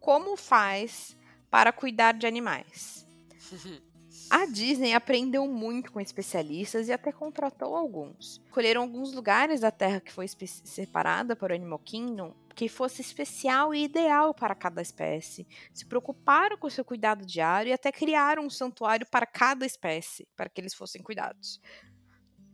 Como 0.00 0.35
faz 0.35 1.14
para 1.50 1.71
cuidar 1.71 2.14
de 2.14 2.26
animais? 2.26 3.07
A 4.30 4.45
Disney 4.45 4.92
aprendeu 4.92 5.47
muito 5.47 5.90
com 5.92 6.00
especialistas 6.00 6.88
e 6.88 6.92
até 6.92 7.12
contratou 7.12 7.75
alguns. 7.75 8.42
Escolheram 8.45 8.83
alguns 8.83 9.14
lugares 9.14 9.61
da 9.61 9.71
Terra 9.71 10.00
que 10.00 10.12
foi 10.12 10.26
separada 10.28 11.35
para 11.35 11.52
o 11.52 11.57
Animal 11.57 11.78
Kingdom 11.78 12.35
que 12.59 12.68
fosse 12.68 13.00
especial 13.00 13.73
e 13.73 13.85
ideal 13.85 14.35
para 14.35 14.52
cada 14.52 14.83
espécie. 14.83 15.47
Se 15.73 15.87
preocuparam 15.87 16.59
com 16.59 16.68
seu 16.68 16.85
cuidado 16.85 17.25
diário 17.25 17.71
e 17.71 17.73
até 17.73 17.92
criaram 17.92 18.45
um 18.45 18.50
santuário 18.50 19.07
para 19.07 19.25
cada 19.25 19.64
espécie, 19.64 20.26
para 20.37 20.49
que 20.49 20.61
eles 20.61 20.75
fossem 20.75 21.00
cuidados. 21.00 21.61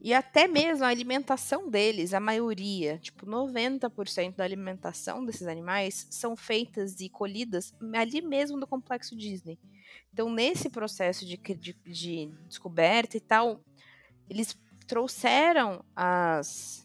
E 0.05 0.13
até 0.13 0.47
mesmo 0.47 0.85
a 0.85 0.89
alimentação 0.89 1.71
deles, 1.71 2.13
a 2.13 2.21
maioria, 2.21 2.99
tipo 2.99 3.25
90% 3.25 4.37
da 4.37 4.45
alimentação 4.45 5.25
desses 5.25 5.47
animais, 5.47 6.07
são 6.11 6.37
feitas 6.37 7.01
e 7.01 7.09
colhidas 7.09 7.73
ali 7.95 8.21
mesmo 8.21 8.59
no 8.59 8.67
complexo 8.67 9.17
Disney. 9.17 9.59
Então, 10.13 10.31
nesse 10.31 10.69
processo 10.69 11.25
de, 11.25 11.39
de, 11.39 11.73
de 11.87 12.27
descoberta 12.47 13.17
e 13.17 13.21
tal, 13.21 13.65
eles 14.29 14.55
trouxeram 14.87 15.83
as 15.97 16.85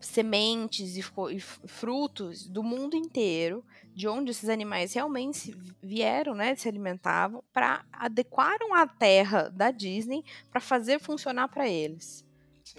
sementes 0.00 0.96
e, 0.96 1.04
e 1.34 1.40
frutos 1.40 2.46
do 2.46 2.62
mundo 2.62 2.96
inteiro, 2.96 3.64
de 3.94 4.06
onde 4.06 4.30
esses 4.30 4.48
animais 4.48 4.92
realmente 4.92 5.56
vieram, 5.82 6.34
né, 6.34 6.54
se 6.54 6.68
alimentavam, 6.68 7.42
para 7.52 7.84
adequaram 7.92 8.74
a 8.74 8.86
terra 8.86 9.48
da 9.48 9.70
Disney 9.70 10.22
para 10.50 10.60
fazer 10.60 11.00
funcionar 11.00 11.48
para 11.48 11.68
eles. 11.68 12.24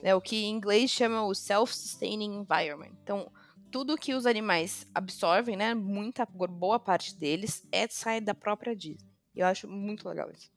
É 0.03 0.13
o 0.13 0.21
que 0.21 0.45
em 0.45 0.51
inglês 0.51 0.91
chama 0.91 1.25
o 1.25 1.33
self-sustaining 1.33 2.35
environment. 2.35 2.91
Então, 3.01 3.31
tudo 3.71 3.97
que 3.97 4.13
os 4.13 4.25
animais 4.25 4.85
absorvem, 4.93 5.55
né, 5.55 5.73
muita 5.73 6.25
boa 6.25 6.79
parte 6.79 7.15
deles 7.15 7.65
é 7.71 7.87
sai 7.87 8.21
da 8.21 8.33
própria 8.35 8.75
Disney. 8.75 9.09
Eu 9.35 9.45
acho 9.45 9.67
muito 9.67 10.07
legal 10.07 10.29
isso. 10.31 10.51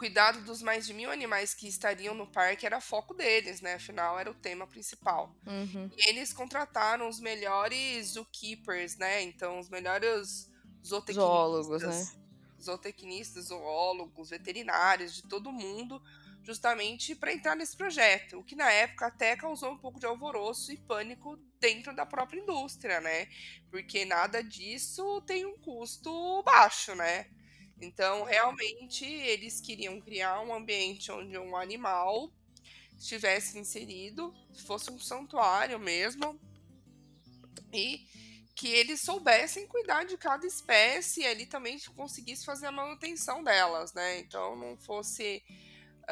Cuidado 0.00 0.40
dos 0.40 0.62
mais 0.62 0.86
de 0.86 0.94
mil 0.94 1.10
animais 1.10 1.52
que 1.52 1.68
estariam 1.68 2.14
no 2.14 2.26
parque 2.26 2.64
era 2.64 2.80
foco 2.80 3.12
deles, 3.12 3.60
né? 3.60 3.74
Afinal, 3.74 4.18
era 4.18 4.30
o 4.30 4.34
tema 4.34 4.66
principal. 4.66 5.36
Uhum. 5.46 5.90
E 5.94 6.08
eles 6.08 6.32
contrataram 6.32 7.06
os 7.06 7.20
melhores 7.20 8.12
zookeepers, 8.12 8.96
né? 8.96 9.20
Então, 9.20 9.58
os 9.58 9.68
melhores 9.68 10.50
zootecnistas. 10.82 11.16
Zoólogos, 11.16 11.82
né? 11.82 12.12
Zootecnistas, 12.58 13.44
zoólogos, 13.48 14.30
veterinários, 14.30 15.12
de 15.12 15.22
todo 15.24 15.52
mundo, 15.52 16.02
justamente 16.42 17.14
para 17.14 17.34
entrar 17.34 17.54
nesse 17.54 17.76
projeto. 17.76 18.38
O 18.38 18.42
que 18.42 18.56
na 18.56 18.72
época 18.72 19.08
até 19.08 19.36
causou 19.36 19.72
um 19.72 19.78
pouco 19.78 20.00
de 20.00 20.06
alvoroço 20.06 20.72
e 20.72 20.78
pânico 20.78 21.36
dentro 21.60 21.94
da 21.94 22.06
própria 22.06 22.40
indústria, 22.40 23.02
né? 23.02 23.28
Porque 23.70 24.06
nada 24.06 24.42
disso 24.42 25.20
tem 25.26 25.44
um 25.44 25.58
custo 25.58 26.42
baixo, 26.42 26.94
né? 26.94 27.26
Então, 27.80 28.24
realmente, 28.24 29.04
eles 29.04 29.60
queriam 29.60 30.00
criar 30.00 30.40
um 30.42 30.54
ambiente 30.54 31.10
onde 31.10 31.36
um 31.38 31.56
animal 31.56 32.30
estivesse 32.98 33.58
inserido, 33.58 34.34
fosse 34.66 34.90
um 34.90 34.98
santuário 34.98 35.78
mesmo, 35.78 36.38
e 37.72 38.06
que 38.54 38.68
eles 38.68 39.00
soubessem 39.00 39.66
cuidar 39.66 40.04
de 40.04 40.18
cada 40.18 40.46
espécie 40.46 41.22
e 41.22 41.26
ali 41.26 41.46
também 41.46 41.78
conseguisse 41.96 42.44
fazer 42.44 42.66
a 42.66 42.72
manutenção 42.72 43.42
delas, 43.42 43.94
né? 43.94 44.18
Então 44.18 44.54
não 44.54 44.76
fosse 44.76 45.42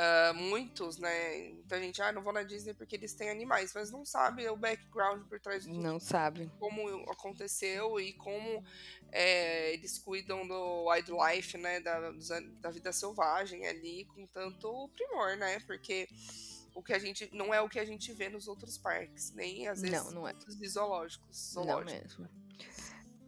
ah, 0.00 0.32
muitos, 0.32 0.96
né? 0.96 1.50
Muita 1.54 1.80
gente, 1.80 2.00
ah, 2.00 2.12
não 2.12 2.22
vou 2.22 2.32
na 2.32 2.44
Disney 2.44 2.72
porque 2.72 2.94
eles 2.94 3.14
têm 3.14 3.30
animais, 3.30 3.72
mas 3.74 3.90
não 3.90 4.04
sabe 4.04 4.48
o 4.48 4.56
background 4.56 5.26
por 5.28 5.40
trás 5.40 5.64
de 5.64 5.70
tudo 5.70 5.82
Não 5.82 5.98
sabe. 5.98 6.48
como 6.60 6.88
aconteceu 7.10 7.98
e 7.98 8.12
como 8.12 8.64
é, 9.10 9.72
eles 9.74 9.98
cuidam 9.98 10.46
do 10.46 10.84
wildlife, 10.88 11.58
né, 11.58 11.80
da, 11.80 12.12
da 12.60 12.70
vida 12.70 12.92
selvagem 12.92 13.66
ali 13.66 14.04
com 14.04 14.24
tanto 14.28 14.88
primor, 14.94 15.36
né, 15.36 15.58
porque 15.66 16.08
o 16.74 16.82
que 16.82 16.92
a 16.92 16.98
gente 17.00 17.28
não 17.34 17.52
é 17.52 17.60
o 17.60 17.68
que 17.68 17.80
a 17.80 17.84
gente 17.84 18.12
vê 18.12 18.28
nos 18.28 18.46
outros 18.46 18.78
parques, 18.78 19.32
nem 19.32 19.66
às 19.66 19.80
vezes 19.82 20.04
Não, 20.04 20.12
não 20.12 20.28
é. 20.28 20.32
de 20.32 20.68
zoológicos, 20.68 21.54
Não 21.56 21.64
zoológicos. 21.64 22.16
mesmo. 22.18 22.28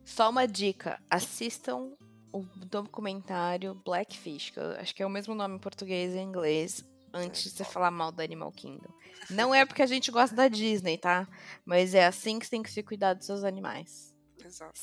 Só 0.04 0.30
uma 0.30 0.46
dica: 0.46 1.00
assistam 1.10 1.96
o 2.32 2.42
documentário 2.66 3.74
Blackfish, 3.84 4.50
que 4.50 4.58
eu 4.60 4.72
acho 4.72 4.94
que 4.94 5.02
é 5.02 5.06
o 5.06 5.10
mesmo 5.10 5.34
nome 5.34 5.56
em 5.56 5.58
português 5.58 6.14
e 6.14 6.18
em 6.18 6.22
inglês, 6.28 6.84
antes 7.12 7.42
de 7.44 7.50
você 7.50 7.64
falar 7.64 7.90
mal 7.90 8.12
do 8.12 8.22
Animal 8.22 8.52
Kingdom. 8.52 8.92
Não 9.30 9.54
é 9.54 9.64
porque 9.66 9.82
a 9.82 9.86
gente 9.86 10.10
gosta 10.10 10.34
da 10.36 10.48
Disney, 10.48 10.96
tá? 10.98 11.26
Mas 11.64 11.94
é 11.94 12.06
assim 12.06 12.38
que 12.38 12.44
você 12.46 12.50
tem 12.50 12.62
que 12.62 12.70
se 12.70 12.82
cuidar 12.82 13.14
dos 13.14 13.26
seus 13.26 13.42
animais. 13.44 14.14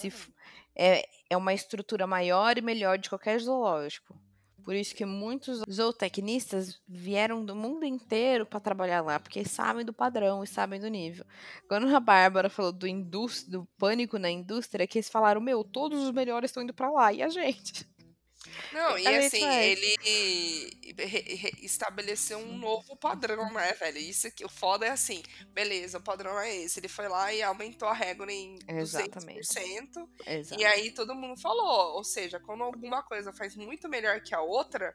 F- 0.10 0.32
é, 0.76 1.08
é 1.30 1.38
uma 1.38 1.54
estrutura 1.54 2.06
maior 2.06 2.58
e 2.58 2.62
melhor 2.62 2.98
de 2.98 3.10
qualquer 3.10 3.40
zoológico. 3.40 4.16
Por 4.68 4.76
isso 4.76 4.94
que 4.94 5.06
muitos 5.06 5.62
zootecnistas 5.72 6.78
vieram 6.86 7.46
do 7.46 7.56
mundo 7.56 7.86
inteiro 7.86 8.46
para 8.46 8.60
trabalhar 8.60 9.00
lá, 9.00 9.18
porque 9.18 9.46
sabem 9.46 9.86
do 9.86 9.94
padrão 9.94 10.44
e 10.44 10.48
sabem 10.48 10.78
do 10.78 10.90
nível. 10.90 11.26
Quando 11.70 11.88
a 11.96 12.02
Bárbara 12.02 12.50
falou 12.50 12.74
do, 12.74 12.86
do 13.48 13.66
pânico 13.78 14.20
na 14.20 14.30
indústria, 14.30 14.86
que 14.86 14.98
eles 14.98 15.08
falaram, 15.08 15.40
meu, 15.40 15.64
todos 15.64 16.04
os 16.04 16.12
melhores 16.12 16.50
estão 16.50 16.62
indo 16.62 16.74
para 16.74 16.92
lá, 16.92 17.14
e 17.14 17.24
a 17.24 17.30
gente? 17.30 17.88
Não, 18.72 18.98
e 18.98 19.08
A 19.08 19.22
gente 19.22 19.26
assim, 19.28 19.40
vai. 19.42 19.70
ele 19.70 19.98
re- 20.98 21.36
re- 21.36 21.54
estabeleceu 21.62 22.38
um 22.38 22.58
novo 22.58 22.96
padrão, 22.96 23.52
né, 23.54 23.74
velho? 23.74 23.98
Isso 23.98 24.28
aqui, 24.28 24.44
o 24.46 24.50
foda 24.50 24.86
é 24.86 24.90
assim, 24.90 25.24
beleza, 25.54 25.98
o 25.98 26.02
padrão 26.04 26.38
é 26.40 26.56
esse. 26.56 26.80
Ele 26.80 26.88
foi 26.88 27.08
lá 27.08 27.34
e 27.34 27.42
aumentou 27.42 27.88
a 27.88 27.94
régua 27.94 28.32
em 28.32 28.58
Exatamente. 28.68 29.42
200%. 29.48 30.10
Exato. 30.26 30.62
E 30.62 30.66
aí 30.66 30.92
todo 30.92 31.16
mundo 31.16 31.40
falou, 31.40 31.96
ou 31.96 32.04
seja, 32.04 32.40
quando 32.40 32.64
alguma 32.64 33.02
coisa 33.04 33.32
faz 33.34 33.56
muito 33.56 33.88
melhor 33.88 34.22
que 34.22 34.34
a 34.36 34.42
outra, 34.42 34.94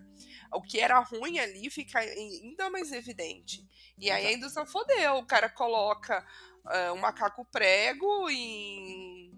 o 0.53 0.61
que 0.63 0.79
era 0.81 0.99
ruim 1.01 1.39
ali 1.39 1.71
fica 1.71 1.99
ainda 1.99 2.69
mais 2.71 2.93
evidente. 2.93 3.65
E 3.99 4.11
aí 4.11 4.27
a 4.27 4.33
indústria 4.33 4.67
fodeu, 4.67 5.17
o 5.17 5.27
cara 5.27 5.49
coloca 5.49 6.25
ah, 6.65 6.93
um 6.93 6.99
macaco 6.99 7.45
prego 7.45 8.29
em, 8.31 9.31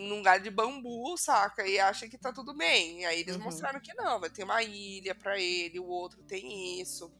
em 0.00 0.10
um 0.12 0.16
lugar 0.16 0.40
de 0.40 0.50
bambu, 0.50 1.16
saca? 1.18 1.66
E 1.66 1.78
acha 1.78 2.08
que 2.08 2.16
tá 2.16 2.32
tudo 2.32 2.54
bem. 2.54 3.02
E 3.02 3.04
aí 3.04 3.20
eles 3.20 3.36
Uhum. 3.36 3.42
mostraram 3.42 3.80
que 3.80 3.92
não, 3.94 4.18
vai 4.18 4.30
ter 4.30 4.44
uma 4.44 4.62
ilha 4.62 5.14
pra 5.14 5.38
ele, 5.38 5.78
o 5.78 5.86
outro 5.86 6.22
tem 6.22 6.80
isso. 6.80 7.12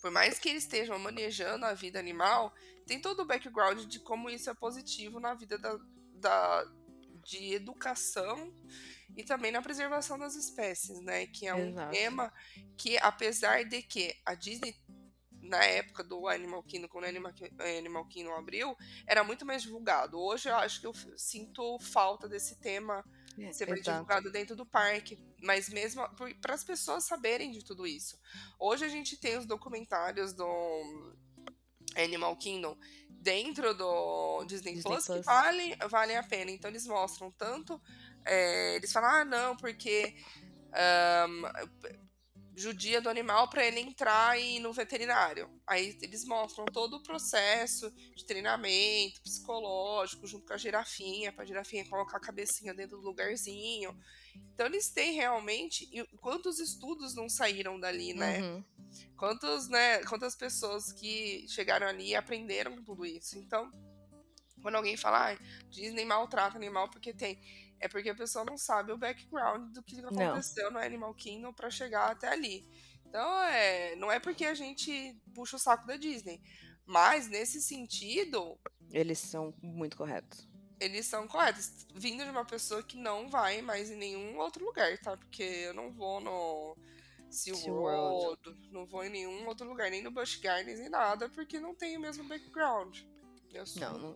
Por 0.00 0.10
mais 0.10 0.38
que 0.38 0.48
eles 0.48 0.62
estejam 0.62 0.98
manejando 0.98 1.64
a 1.66 1.74
vida 1.74 1.98
animal, 1.98 2.54
tem 2.86 3.00
todo 3.00 3.20
o 3.22 3.24
background 3.24 3.84
de 3.86 3.98
como 3.98 4.30
isso 4.30 4.48
é 4.48 4.54
positivo 4.54 5.18
na 5.18 5.34
vida 5.34 5.58
da, 5.58 5.76
da- 6.14 6.64
de 7.24 7.54
educação 7.54 8.54
e 9.16 9.24
também 9.24 9.50
na 9.50 9.60
preservação 9.60 10.16
das 10.16 10.36
espécies, 10.36 11.00
né? 11.00 11.26
Que 11.26 11.48
é 11.48 11.54
um 11.54 11.70
Exato. 11.70 11.90
tema 11.90 12.32
que, 12.76 12.96
apesar 12.98 13.64
de 13.64 13.82
que 13.82 14.14
a 14.24 14.34
Disney, 14.34 14.76
na 15.48 15.62
época 15.64 16.02
do 16.04 16.26
Animal 16.28 16.62
Kingdom, 16.62 16.88
quando 16.88 17.04
o 17.04 17.08
Animal, 17.08 17.32
Ki- 17.32 17.52
Animal 17.78 18.06
Kingdom 18.06 18.34
abriu, 18.34 18.76
era 19.06 19.22
muito 19.24 19.44
mais 19.46 19.62
divulgado. 19.62 20.18
Hoje 20.20 20.48
eu 20.48 20.56
acho 20.56 20.80
que 20.80 20.86
eu 20.86 20.92
sinto 21.16 21.78
falta 21.80 22.28
desse 22.28 22.56
tema 22.60 23.04
É, 23.38 23.52
ser 23.52 23.66
mais 23.68 23.80
exato. 23.80 23.96
divulgado 23.98 24.30
dentro 24.32 24.56
do 24.56 24.64
parque, 24.66 25.18
mas 25.42 25.68
mesmo 25.68 26.02
para 26.40 26.54
as 26.54 26.64
pessoas 26.64 27.04
saberem 27.04 27.50
de 27.50 27.64
tudo 27.64 27.86
isso. 27.86 28.18
Hoje 28.58 28.84
a 28.84 28.88
gente 28.88 29.16
tem 29.18 29.36
os 29.38 29.46
documentários 29.46 30.32
do 30.32 30.46
Animal 31.96 32.36
Kingdom 32.36 32.76
dentro 33.10 33.74
do 33.74 34.44
Disney, 34.44 34.74
Disney 34.74 34.92
Plus, 34.92 35.06
que 35.06 35.12
Plus. 35.12 35.24
valem, 35.26 35.76
valem 35.90 36.16
a 36.16 36.22
pena. 36.22 36.50
Então 36.50 36.70
eles 36.70 36.86
mostram 36.86 37.30
tanto. 37.32 37.80
é, 38.24 38.76
eles 38.76 38.92
falam, 38.92 39.10
ah, 39.10 39.24
não, 39.24 39.56
porque. 39.56 40.14
ahn, 40.72 41.42
judia 42.56 43.02
do 43.02 43.10
animal 43.10 43.50
para 43.50 43.66
ele 43.66 43.80
entrar 43.80 44.40
e 44.40 44.56
ir 44.56 44.60
no 44.60 44.72
veterinário. 44.72 45.50
Aí 45.66 45.96
eles 46.00 46.24
mostram 46.24 46.64
todo 46.64 46.96
o 46.96 47.02
processo 47.02 47.90
de 48.16 48.24
treinamento 48.24 49.20
psicológico 49.20 50.26
junto 50.26 50.46
com 50.46 50.54
a 50.54 50.56
girafinha, 50.56 51.30
para 51.30 51.44
a 51.44 51.46
girafinha 51.46 51.86
colocar 51.86 52.16
a 52.16 52.20
cabecinha 52.20 52.72
dentro 52.72 52.96
do 52.96 53.04
lugarzinho. 53.04 53.94
Então 54.54 54.64
eles 54.64 54.88
têm 54.88 55.12
realmente. 55.12 55.86
E 55.92 56.02
quantos 56.16 56.58
estudos 56.58 57.14
não 57.14 57.28
saíram 57.28 57.78
dali, 57.78 58.14
né? 58.14 58.40
Uhum. 58.40 58.64
Quantos, 59.18 59.68
né? 59.68 60.02
Quantas 60.04 60.34
pessoas 60.34 60.90
que 60.92 61.46
chegaram 61.48 61.86
ali 61.86 62.08
e 62.08 62.14
aprenderam 62.14 62.82
tudo 62.82 63.04
isso. 63.04 63.38
Então, 63.38 63.70
quando 64.62 64.76
alguém 64.76 64.96
fala, 64.96 65.32
ah, 65.32 65.38
Disney 65.68 66.06
maltrata 66.06 66.56
animal 66.56 66.88
porque 66.88 67.12
tem 67.12 67.38
é 67.80 67.88
porque 67.88 68.10
a 68.10 68.14
pessoa 68.14 68.44
não 68.44 68.56
sabe 68.56 68.92
o 68.92 68.98
background 68.98 69.72
do 69.72 69.82
que 69.82 70.00
aconteceu 70.00 70.64
não. 70.64 70.72
no 70.72 70.86
Animal 70.86 71.14
Kingdom 71.14 71.52
para 71.52 71.70
chegar 71.70 72.10
até 72.10 72.28
ali. 72.28 72.66
Então, 73.06 73.42
é, 73.44 73.94
não 73.96 74.10
é 74.10 74.18
porque 74.18 74.44
a 74.44 74.54
gente 74.54 75.16
puxa 75.34 75.56
o 75.56 75.60
saco 75.60 75.86
da 75.86 75.96
Disney, 75.96 76.40
mas 76.84 77.28
nesse 77.28 77.62
sentido, 77.62 78.58
eles 78.90 79.18
são 79.18 79.54
muito 79.62 79.96
corretos. 79.96 80.48
Eles 80.78 81.06
são 81.06 81.26
corretos, 81.26 81.86
vindo 81.94 82.22
de 82.22 82.30
uma 82.30 82.44
pessoa 82.44 82.82
que 82.82 82.98
não 82.98 83.28
vai 83.28 83.62
mais 83.62 83.90
em 83.90 83.96
nenhum 83.96 84.38
outro 84.38 84.64
lugar, 84.64 84.98
tá? 84.98 85.16
Porque 85.16 85.42
eu 85.42 85.72
não 85.72 85.90
vou 85.90 86.20
no 86.20 86.76
SeaWorld, 87.30 88.38
não 88.70 88.86
vou 88.86 89.04
em 89.04 89.08
nenhum 89.08 89.46
outro 89.46 89.66
lugar, 89.66 89.90
nem 89.90 90.02
no 90.02 90.10
Busch 90.10 90.36
Gardens, 90.36 90.78
nem 90.78 90.90
nada, 90.90 91.28
porque 91.30 91.58
não 91.58 91.74
tem 91.74 91.96
o 91.96 92.00
mesmo 92.00 92.24
background. 92.24 93.00
Eu 93.52 93.66
sou, 93.66 93.80
não, 93.80 93.98
não 93.98 94.14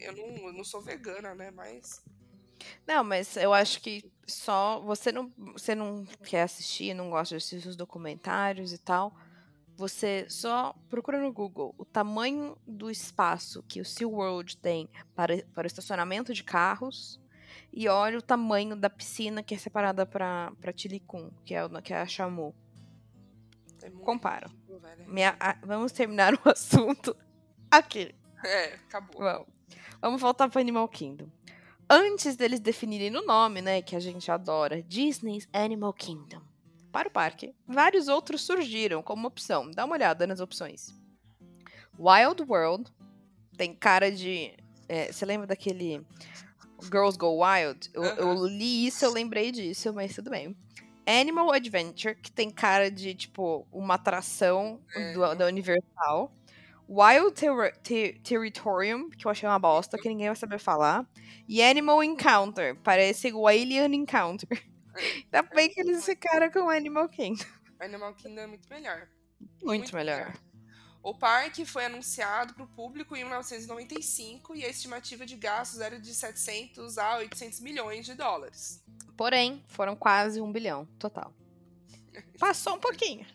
eu, 0.00 0.12
não, 0.14 0.48
eu 0.48 0.52
não 0.52 0.64
sou 0.64 0.80
vegana, 0.80 1.34
né? 1.34 1.50
Mas 1.50 2.02
não, 2.86 3.04
mas 3.04 3.36
eu 3.36 3.52
acho 3.52 3.80
que 3.80 4.10
só 4.26 4.80
você 4.80 5.10
não, 5.10 5.32
você 5.52 5.74
não 5.74 6.04
quer 6.24 6.42
assistir, 6.42 6.94
não 6.94 7.10
gosta 7.10 7.34
de 7.34 7.36
assistir 7.36 7.68
os 7.68 7.76
documentários 7.76 8.72
e 8.72 8.78
tal. 8.78 9.14
Você 9.76 10.26
só 10.28 10.74
procura 10.88 11.20
no 11.20 11.32
Google 11.32 11.74
o 11.78 11.84
tamanho 11.84 12.56
do 12.66 12.90
espaço 12.90 13.62
que 13.62 13.80
o 13.80 13.84
SeaWorld 13.84 14.56
tem 14.56 14.88
para, 15.14 15.42
para 15.54 15.64
o 15.64 15.66
estacionamento 15.66 16.34
de 16.34 16.42
carros 16.42 17.20
e 17.72 17.88
olha 17.88 18.18
o 18.18 18.22
tamanho 18.22 18.74
da 18.74 18.90
piscina 18.90 19.42
que 19.42 19.54
é 19.54 19.58
separada 19.58 20.04
para 20.04 20.72
Tilicum, 20.74 21.30
que 21.44 21.54
é, 21.54 21.60
que 21.82 21.94
é 21.94 22.00
a 22.00 22.06
Chamu. 22.06 22.54
É 23.82 23.90
Compara. 23.90 24.50
A, 25.38 25.56
vamos 25.64 25.92
terminar 25.92 26.34
o 26.44 26.48
assunto 26.48 27.16
aqui. 27.70 28.14
É, 28.44 28.74
acabou. 28.74 29.22
Vamos, 29.22 29.48
vamos 30.00 30.20
voltar 30.20 30.48
para 30.48 30.60
Animal 30.60 30.88
Kingdom 30.88 31.37
antes 31.88 32.36
deles 32.36 32.60
definirem 32.60 33.16
o 33.16 33.24
nome, 33.24 33.62
né, 33.62 33.82
que 33.82 33.96
a 33.96 34.00
gente 34.00 34.30
adora, 34.30 34.82
Disney's 34.82 35.48
Animal 35.52 35.92
Kingdom, 35.92 36.42
para 36.92 37.08
o 37.08 37.10
parque, 37.10 37.54
vários 37.66 38.08
outros 38.08 38.42
surgiram 38.42 39.02
como 39.02 39.28
opção. 39.28 39.70
Dá 39.70 39.84
uma 39.84 39.94
olhada 39.94 40.26
nas 40.26 40.40
opções. 40.40 40.94
Wild 41.98 42.42
World 42.48 42.90
tem 43.56 43.74
cara 43.74 44.10
de. 44.10 44.54
É, 44.88 45.12
você 45.12 45.26
lembra 45.26 45.46
daquele 45.46 46.04
Girls 46.80 47.18
Go 47.18 47.44
Wild? 47.44 47.90
Eu, 47.92 48.04
eu, 48.04 48.46
li 48.46 48.86
isso, 48.86 49.04
eu 49.04 49.12
lembrei 49.12 49.50
disso, 49.50 49.92
mas 49.92 50.14
tudo 50.14 50.30
bem. 50.30 50.56
Animal 51.06 51.52
Adventure, 51.52 52.14
que 52.14 52.30
tem 52.30 52.50
cara 52.50 52.90
de, 52.90 53.14
tipo, 53.14 53.66
uma 53.72 53.94
atração 53.94 54.80
do, 55.14 55.34
da 55.34 55.46
Universal. 55.46 56.32
Wild 56.88 57.34
Ter 57.34 57.76
Ter 57.82 58.18
Territorium, 58.20 59.10
que 59.10 59.26
eu 59.26 59.30
achei 59.30 59.46
uma 59.46 59.58
bosta, 59.58 59.98
que 59.98 60.08
ninguém 60.08 60.28
vai 60.28 60.36
saber 60.36 60.58
falar. 60.58 61.06
E 61.46 61.62
Animal 61.62 62.02
Encounter, 62.02 62.76
parece 62.76 63.30
o 63.32 63.46
Alien 63.46 63.94
Encounter. 63.94 64.66
Ainda 64.96 65.42
bem 65.54 65.68
que 65.68 65.80
eles 65.80 66.04
ficaram 66.04 66.50
com 66.50 66.70
Animal 66.70 67.08
Kingdom. 67.08 67.44
Animal 67.78 68.14
Kingdom 68.14 68.40
é 68.40 68.46
muito 68.46 68.68
melhor. 68.70 69.08
Muito, 69.38 69.66
muito 69.66 69.94
melhor. 69.94 70.18
melhor. 70.18 70.36
O 71.02 71.14
parque 71.14 71.64
foi 71.64 71.84
anunciado 71.84 72.54
para 72.54 72.64
o 72.64 72.68
público 72.68 73.14
em 73.14 73.20
1995 73.20 74.56
e 74.56 74.64
a 74.64 74.68
estimativa 74.68 75.24
de 75.24 75.36
gastos 75.36 75.80
era 75.80 76.00
de 76.00 76.12
700 76.12 76.98
a 76.98 77.18
800 77.18 77.60
milhões 77.60 78.04
de 78.04 78.14
dólares. 78.14 78.82
Porém, 79.16 79.62
foram 79.68 79.94
quase 79.94 80.40
um 80.40 80.50
bilhão 80.50 80.86
total. 80.98 81.32
Passou 82.38 82.74
um 82.74 82.80
pouquinho 82.80 83.26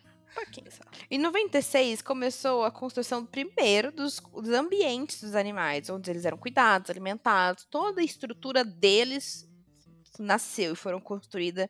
só. 0.69 0.83
Em 1.09 1.17
96, 1.17 2.01
começou 2.01 2.63
a 2.63 2.71
construção 2.71 3.21
do 3.21 3.27
primeiro 3.27 3.91
dos, 3.91 4.19
dos 4.19 4.49
ambientes 4.49 5.21
dos 5.21 5.35
animais, 5.35 5.89
onde 5.89 6.09
eles 6.09 6.25
eram 6.25 6.37
cuidados, 6.37 6.89
alimentados, 6.89 7.65
toda 7.65 8.01
a 8.01 8.03
estrutura 8.03 8.63
deles 8.63 9.47
nasceu 10.19 10.73
e 10.73 10.75
foram 10.75 10.99
construída 10.99 11.69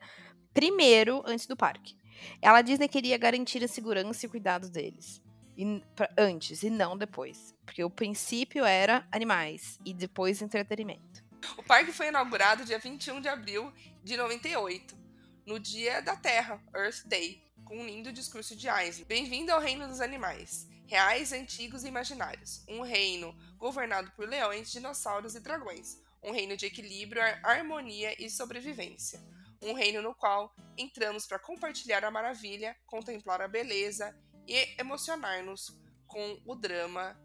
primeiro 0.53 1.23
antes 1.25 1.47
do 1.47 1.55
parque. 1.55 1.95
Ela 2.41 2.61
diz 2.61 2.77
que 2.77 2.87
queria 2.87 3.17
garantir 3.17 3.63
a 3.63 3.67
segurança 3.67 4.25
e 4.25 4.29
cuidados 4.29 4.69
deles. 4.69 5.21
E, 5.57 5.81
pra, 5.95 6.09
antes 6.17 6.63
e 6.63 6.69
não 6.69 6.97
depois. 6.97 7.53
Porque 7.65 7.83
o 7.83 7.89
princípio 7.89 8.65
era 8.65 9.07
animais 9.11 9.79
e 9.85 9.93
depois 9.93 10.41
entretenimento. 10.41 11.23
O 11.57 11.63
parque 11.63 11.91
foi 11.91 12.07
inaugurado 12.07 12.65
dia 12.65 12.79
21 12.79 13.21
de 13.21 13.27
abril 13.27 13.71
de 14.03 14.15
98, 14.15 14.97
no 15.45 15.59
Dia 15.59 16.01
da 16.01 16.15
Terra, 16.15 16.61
Earth 16.73 17.05
Day, 17.05 17.42
com 17.65 17.77
um 17.77 17.85
lindo 17.85 18.11
discurso 18.11 18.55
de 18.55 18.67
Einstein. 18.67 19.05
Bem-vindo 19.05 19.51
ao 19.51 19.59
reino 19.59 19.87
dos 19.87 20.01
animais, 20.01 20.67
reais, 20.85 21.31
antigos 21.31 21.83
e 21.83 21.87
imaginários. 21.87 22.63
Um 22.67 22.81
reino 22.81 23.35
governado 23.57 24.11
por 24.15 24.27
leões, 24.27 24.71
dinossauros 24.71 25.35
e 25.35 25.39
dragões. 25.39 25.97
Um 26.21 26.31
reino 26.31 26.55
de 26.55 26.65
equilíbrio, 26.65 27.21
harmonia 27.43 28.15
e 28.21 28.29
sobrevivência. 28.29 29.19
Um 29.61 29.73
reino 29.73 30.01
no 30.01 30.13
qual 30.13 30.53
entramos 30.77 31.25
para 31.25 31.39
compartilhar 31.39 32.03
a 32.03 32.11
maravilha, 32.11 32.75
contemplar 32.85 33.41
a 33.41 33.47
beleza 33.47 34.15
e 34.47 34.79
emocionar-nos 34.79 35.79
com 36.07 36.39
o 36.45 36.55
drama 36.55 37.17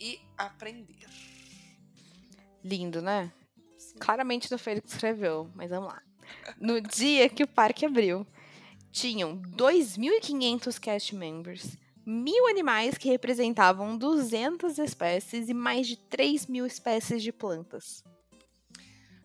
e 0.00 0.20
aprender. 0.36 1.08
Lindo, 2.64 3.02
né? 3.02 3.32
Sim. 3.76 3.98
Claramente 3.98 4.50
não 4.50 4.58
foi 4.58 4.74
ele 4.74 4.80
que 4.80 4.88
escreveu, 4.88 5.50
mas 5.54 5.70
vamos 5.70 5.92
lá. 5.92 6.02
No 6.58 6.80
dia 6.80 7.28
que 7.28 7.42
o 7.42 7.48
parque 7.48 7.84
abriu, 7.84 8.26
tinham 8.92 9.40
2.500 9.56 10.78
cast 10.78 11.14
members, 11.16 11.78
mil 12.04 12.46
animais 12.46 12.98
que 12.98 13.08
representavam 13.08 13.96
200 13.96 14.78
espécies 14.78 15.48
e 15.48 15.54
mais 15.54 15.86
de 15.88 15.96
3 15.96 16.46
mil 16.46 16.66
espécies 16.66 17.22
de 17.22 17.32
plantas. 17.32 18.04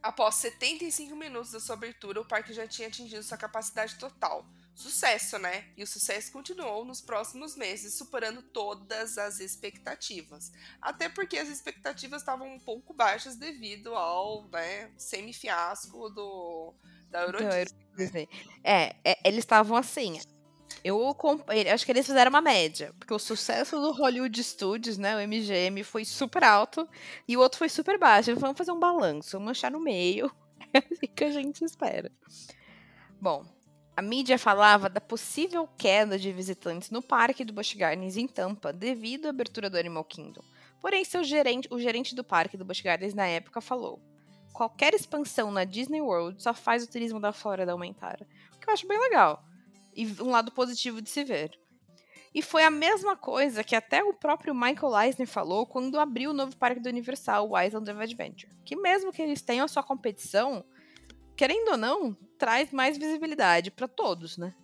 Após 0.01 0.35
75 0.35 1.13
minutos 1.17 1.51
da 1.51 1.59
sua 1.59 1.75
abertura, 1.75 2.21
o 2.21 2.25
parque 2.25 2.53
já 2.53 2.65
tinha 2.65 2.87
atingido 2.87 3.21
sua 3.23 3.37
capacidade 3.37 3.95
total. 3.95 4.47
Sucesso, 4.73 5.37
né? 5.39 5.67
E 5.75 5.83
o 5.83 5.87
sucesso 5.87 6.31
continuou 6.31 6.85
nos 6.85 7.01
próximos 7.01 7.57
meses, 7.57 7.95
superando 7.95 8.41
todas 8.41 9.17
as 9.17 9.39
expectativas. 9.39 10.51
Até 10.79 11.09
porque 11.09 11.37
as 11.37 11.49
expectativas 11.49 12.21
estavam 12.21 12.47
um 12.53 12.59
pouco 12.59 12.93
baixas 12.93 13.35
devido 13.35 13.95
ao 13.95 14.47
né, 14.49 14.93
semi-fiasco 14.97 16.09
do, 16.11 16.75
da 17.09 17.21
Euro 17.21 17.39
Disney. 17.95 18.27
É, 18.63 18.95
é, 19.03 19.17
eles 19.23 19.39
estavam 19.39 19.75
assim. 19.75 20.19
Eu 20.83 21.15
acho 21.73 21.85
que 21.85 21.91
eles 21.91 22.05
fizeram 22.05 22.29
uma 22.29 22.41
média, 22.41 22.93
porque 22.99 23.13
o 23.13 23.19
sucesso 23.19 23.79
do 23.79 23.91
Hollywood 23.91 24.43
Studios, 24.43 24.97
né, 24.97 25.15
o 25.15 25.27
MGM, 25.27 25.83
foi 25.83 26.05
super 26.05 26.43
alto 26.43 26.87
e 27.27 27.35
o 27.35 27.39
outro 27.39 27.57
foi 27.57 27.69
super 27.69 27.97
baixo. 27.97 28.29
Eles 28.29 28.41
vamos 28.41 28.57
fazer 28.57 28.71
um 28.71 28.79
balanço, 28.79 29.37
vamos 29.37 29.51
achar 29.51 29.71
no 29.71 29.79
meio. 29.79 30.31
É 30.73 30.79
assim 30.79 31.07
que 31.15 31.23
a 31.23 31.31
gente 31.31 31.63
espera. 31.63 32.11
Bom, 33.21 33.45
a 33.95 34.01
mídia 34.01 34.37
falava 34.37 34.89
da 34.89 34.99
possível 34.99 35.67
queda 35.77 36.19
de 36.19 36.31
visitantes 36.31 36.91
no 36.91 37.01
parque 37.01 37.45
do 37.45 37.53
Busch 37.53 37.73
Gardens 37.73 38.17
em 38.17 38.27
Tampa 38.27 38.73
devido 38.73 39.27
à 39.27 39.29
abertura 39.29 39.69
do 39.69 39.77
Animal 39.77 40.03
Kingdom. 40.03 40.43
Porém, 40.79 41.05
seu 41.05 41.23
gerente, 41.23 41.67
o 41.71 41.79
gerente 41.79 42.13
do 42.13 42.23
parque 42.23 42.57
do 42.57 42.65
Busch 42.65 42.81
Gardens 42.81 43.13
na 43.13 43.25
época 43.25 43.61
falou: 43.61 43.99
qualquer 44.57 44.95
expansão 44.95 45.51
na 45.51 45.63
Disney 45.63 46.01
World 46.01 46.41
só 46.41 46.51
faz 46.51 46.83
o 46.83 46.89
turismo 46.89 47.19
da 47.19 47.31
Flórida 47.31 47.71
aumentar. 47.71 48.19
O 48.55 48.59
que 48.59 48.67
eu 48.67 48.73
acho 48.73 48.87
bem 48.87 48.99
legal. 48.99 49.45
E 49.95 50.07
um 50.19 50.31
lado 50.31 50.51
positivo 50.51 50.99
de 50.99 51.11
se 51.11 51.23
ver. 51.23 51.51
E 52.33 52.41
foi 52.41 52.63
a 52.63 52.71
mesma 52.71 53.15
coisa 53.15 53.63
que 53.63 53.75
até 53.75 54.03
o 54.03 54.15
próprio 54.15 54.55
Michael 54.55 54.99
Eisner 54.99 55.27
falou 55.27 55.67
quando 55.67 55.99
abriu 55.99 56.31
o 56.31 56.33
novo 56.33 56.57
parque 56.57 56.81
do 56.81 56.89
Universal, 56.89 57.47
o 57.47 57.59
Island 57.59 57.91
of 57.91 58.01
Adventure. 58.01 58.51
Que 58.65 58.75
mesmo 58.75 59.11
que 59.11 59.21
eles 59.21 59.43
tenham 59.43 59.63
a 59.63 59.67
sua 59.67 59.83
competição, 59.83 60.65
querendo 61.35 61.69
ou 61.69 61.77
não, 61.77 62.15
traz 62.39 62.71
mais 62.71 62.97
visibilidade 62.97 63.69
para 63.69 63.87
todos, 63.87 64.37
né? 64.37 64.55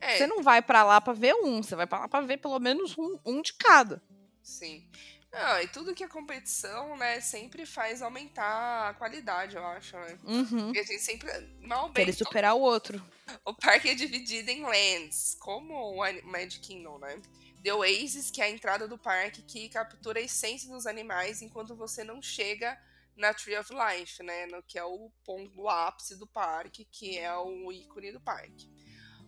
É. 0.00 0.16
Você 0.16 0.26
não 0.26 0.42
vai 0.42 0.60
para 0.60 0.82
lá 0.82 1.00
para 1.00 1.12
ver 1.12 1.34
um, 1.34 1.62
você 1.62 1.76
vai 1.76 1.86
para 1.86 2.00
lá 2.00 2.08
para 2.08 2.26
ver 2.26 2.38
pelo 2.38 2.58
menos 2.58 2.98
um, 2.98 3.16
um 3.24 3.40
de 3.40 3.54
cada. 3.54 4.02
Sim. 4.42 4.88
Não, 5.32 5.60
e 5.62 5.68
tudo 5.68 5.94
que 5.94 6.02
é 6.02 6.08
competição, 6.08 6.96
né, 6.96 7.20
sempre 7.20 7.64
faz 7.64 8.02
aumentar 8.02 8.90
a 8.90 8.94
qualidade, 8.94 9.54
eu 9.54 9.64
acho, 9.64 9.96
né? 9.96 10.18
Uhum. 10.24 10.64
Porque 10.64 10.80
a 10.80 10.84
gente 10.84 11.02
sempre, 11.02 11.30
mal 11.60 11.88
bem... 11.88 12.04
Quer 12.04 12.12
superar 12.12 12.54
o 12.54 12.60
outro. 12.60 13.00
O 13.44 13.54
parque 13.54 13.90
é 13.90 13.94
dividido 13.94 14.50
em 14.50 14.64
lands, 14.64 15.36
como 15.38 15.74
o 15.74 15.96
Magic 16.24 16.58
Kingdom, 16.58 16.98
né? 16.98 17.20
The 17.62 17.72
Oasis, 17.74 18.30
que 18.30 18.42
é 18.42 18.46
a 18.46 18.50
entrada 18.50 18.88
do 18.88 18.98
parque 18.98 19.42
que 19.42 19.68
captura 19.68 20.18
a 20.18 20.22
essência 20.22 20.68
dos 20.68 20.86
animais 20.86 21.42
enquanto 21.42 21.76
você 21.76 22.02
não 22.02 22.20
chega 22.20 22.76
na 23.16 23.32
Tree 23.32 23.56
of 23.56 23.72
Life, 23.72 24.22
né? 24.22 24.46
No, 24.46 24.62
que 24.62 24.78
é 24.78 24.84
o 24.84 25.12
ponto, 25.24 25.68
ápice 25.68 26.16
do 26.16 26.26
parque, 26.26 26.84
que 26.86 27.18
é 27.18 27.32
o 27.36 27.70
ícone 27.70 28.10
do 28.12 28.20
parque. 28.20 28.68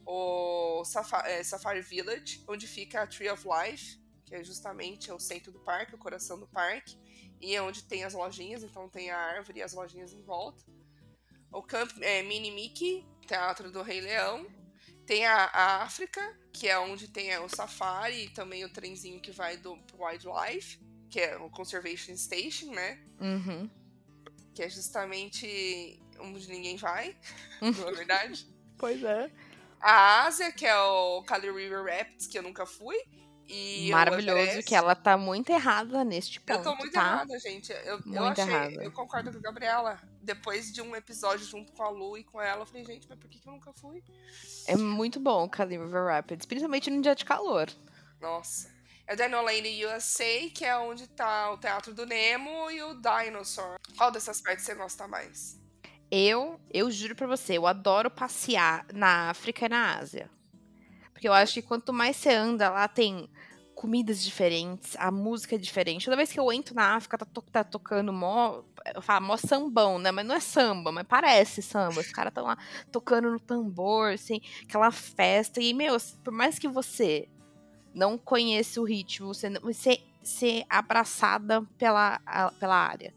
o 0.04 0.84
Safari, 0.84 1.30
é, 1.30 1.44
Safari 1.44 1.82
Village, 1.82 2.42
onde 2.48 2.66
fica 2.66 3.02
a 3.02 3.06
Tree 3.06 3.30
of 3.30 3.44
Life, 3.46 4.01
que 4.32 4.36
é 4.36 4.42
justamente 4.42 5.12
o 5.12 5.20
centro 5.20 5.52
do 5.52 5.60
parque, 5.60 5.94
o 5.94 5.98
coração 5.98 6.40
do 6.40 6.46
parque, 6.46 6.96
e 7.38 7.54
é 7.54 7.60
onde 7.60 7.84
tem 7.84 8.02
as 8.02 8.14
lojinhas, 8.14 8.62
então 8.62 8.88
tem 8.88 9.10
a 9.10 9.18
árvore 9.18 9.58
e 9.58 9.62
as 9.62 9.74
lojinhas 9.74 10.14
em 10.14 10.22
volta. 10.22 10.64
O 11.52 11.62
Camp 11.62 11.90
é, 12.00 12.22
Mini 12.22 12.50
Mickey, 12.50 13.06
Teatro 13.26 13.70
do 13.70 13.82
Rei 13.82 14.00
Leão. 14.00 14.46
Tem 15.04 15.26
a, 15.26 15.44
a, 15.44 15.82
África, 15.82 16.22
que 16.50 16.66
é 16.66 16.78
onde 16.78 17.08
tem 17.08 17.36
o 17.40 17.48
safari 17.48 18.24
e 18.24 18.30
também 18.30 18.64
o 18.64 18.72
trenzinho 18.72 19.20
que 19.20 19.30
vai 19.30 19.58
do 19.58 19.78
Wildlife, 19.98 20.80
que 21.10 21.20
é 21.20 21.36
o 21.36 21.50
Conservation 21.50 22.16
Station, 22.16 22.72
né? 22.72 23.04
Uhum. 23.20 23.68
Que 24.54 24.62
é 24.62 24.68
justamente 24.70 26.02
onde 26.18 26.48
ninguém 26.48 26.78
vai, 26.78 27.14
na 27.60 27.68
é 27.68 27.92
verdade. 27.92 28.46
pois 28.78 29.04
é. 29.04 29.30
A 29.78 30.24
Ásia, 30.24 30.50
que 30.52 30.64
é 30.64 30.76
o 30.78 31.22
Kali 31.24 31.50
River 31.50 31.84
Rapids, 31.84 32.26
que 32.26 32.38
eu 32.38 32.42
nunca 32.42 32.64
fui. 32.64 32.96
E 33.48 33.90
Maravilhoso, 33.90 34.62
que 34.62 34.74
ela 34.74 34.94
tá 34.94 35.16
muito 35.16 35.50
errada 35.50 36.04
neste 36.04 36.40
ponto. 36.40 36.58
Eu 36.58 36.62
tô 36.62 36.76
muito 36.76 36.92
tá? 36.92 37.00
errada, 37.00 37.38
gente. 37.38 37.72
Eu, 37.84 37.98
muito 37.98 38.14
eu 38.14 38.24
achei, 38.24 38.44
errada. 38.44 38.84
eu 38.84 38.92
concordo 38.92 39.30
com 39.30 39.38
a 39.38 39.40
Gabriela. 39.40 40.00
Depois 40.22 40.72
de 40.72 40.80
um 40.80 40.94
episódio 40.96 41.44
junto 41.44 41.72
com 41.72 41.82
a 41.82 41.90
Lu 41.90 42.16
e 42.16 42.24
com 42.24 42.40
ela, 42.40 42.62
eu 42.62 42.66
falei, 42.66 42.84
gente, 42.84 43.06
mas 43.08 43.18
por 43.18 43.28
que, 43.28 43.38
que 43.38 43.46
eu 43.46 43.52
nunca 43.52 43.72
fui? 43.72 44.02
É 44.66 44.76
muito 44.76 45.20
bom 45.20 45.44
o 45.44 45.48
Kali 45.48 45.76
River 45.76 46.06
Rapids, 46.06 46.46
principalmente 46.46 46.90
no 46.90 47.02
dia 47.02 47.14
de 47.14 47.24
calor. 47.24 47.68
Nossa. 48.20 48.70
É 49.06 49.14
o 49.14 49.16
Dino 49.16 49.42
Lane 49.42 49.84
USA, 49.84 50.48
que 50.54 50.64
é 50.64 50.76
onde 50.78 51.08
tá 51.08 51.50
o 51.50 51.58
Teatro 51.58 51.92
do 51.92 52.06
Nemo 52.06 52.70
e 52.70 52.82
o 52.82 52.94
Dinosaur. 52.94 53.76
Qual 53.96 54.10
dessas 54.10 54.40
partes 54.40 54.64
você 54.64 54.74
gosta 54.74 55.08
mais? 55.08 55.60
Eu, 56.10 56.60
eu 56.70 56.90
juro 56.90 57.16
pra 57.16 57.26
você, 57.26 57.58
eu 57.58 57.66
adoro 57.66 58.10
passear 58.10 58.86
na 58.92 59.30
África 59.30 59.66
e 59.66 59.68
na 59.68 59.96
Ásia. 59.96 60.30
Porque 61.22 61.28
eu 61.28 61.34
acho 61.34 61.54
que 61.54 61.62
quanto 61.62 61.92
mais 61.92 62.16
você 62.16 62.30
anda 62.30 62.68
lá, 62.68 62.88
tem 62.88 63.30
comidas 63.76 64.24
diferentes, 64.24 64.96
a 64.98 65.08
música 65.08 65.54
é 65.54 65.58
diferente. 65.58 66.04
Toda 66.04 66.16
vez 66.16 66.32
que 66.32 66.40
eu 66.40 66.52
entro 66.52 66.74
na 66.74 66.96
África, 66.96 67.16
tá, 67.16 67.24
to 67.24 67.40
tá 67.42 67.62
tocando 67.62 68.12
mó. 68.12 68.64
Eu 68.92 69.00
falo, 69.00 69.26
mó 69.26 69.36
sambão, 69.36 70.00
né? 70.00 70.10
Mas 70.10 70.26
não 70.26 70.34
é 70.34 70.40
samba, 70.40 70.90
mas 70.90 71.06
parece 71.06 71.62
samba. 71.62 72.00
Os 72.00 72.10
caras 72.10 72.32
estão 72.32 72.44
lá 72.44 72.58
tocando 72.90 73.30
no 73.30 73.38
tambor, 73.38 74.14
assim, 74.14 74.40
aquela 74.64 74.90
festa. 74.90 75.60
E, 75.60 75.72
meu, 75.72 75.96
por 76.24 76.32
mais 76.32 76.58
que 76.58 76.66
você 76.66 77.28
não 77.94 78.18
conheça 78.18 78.80
o 78.80 78.84
ritmo, 78.84 79.32
você, 79.32 79.48
não, 79.48 79.60
você 79.60 80.02
ser 80.24 80.64
abraçada 80.68 81.62
pela, 81.78 82.18
pela 82.58 82.74
área. 82.74 83.14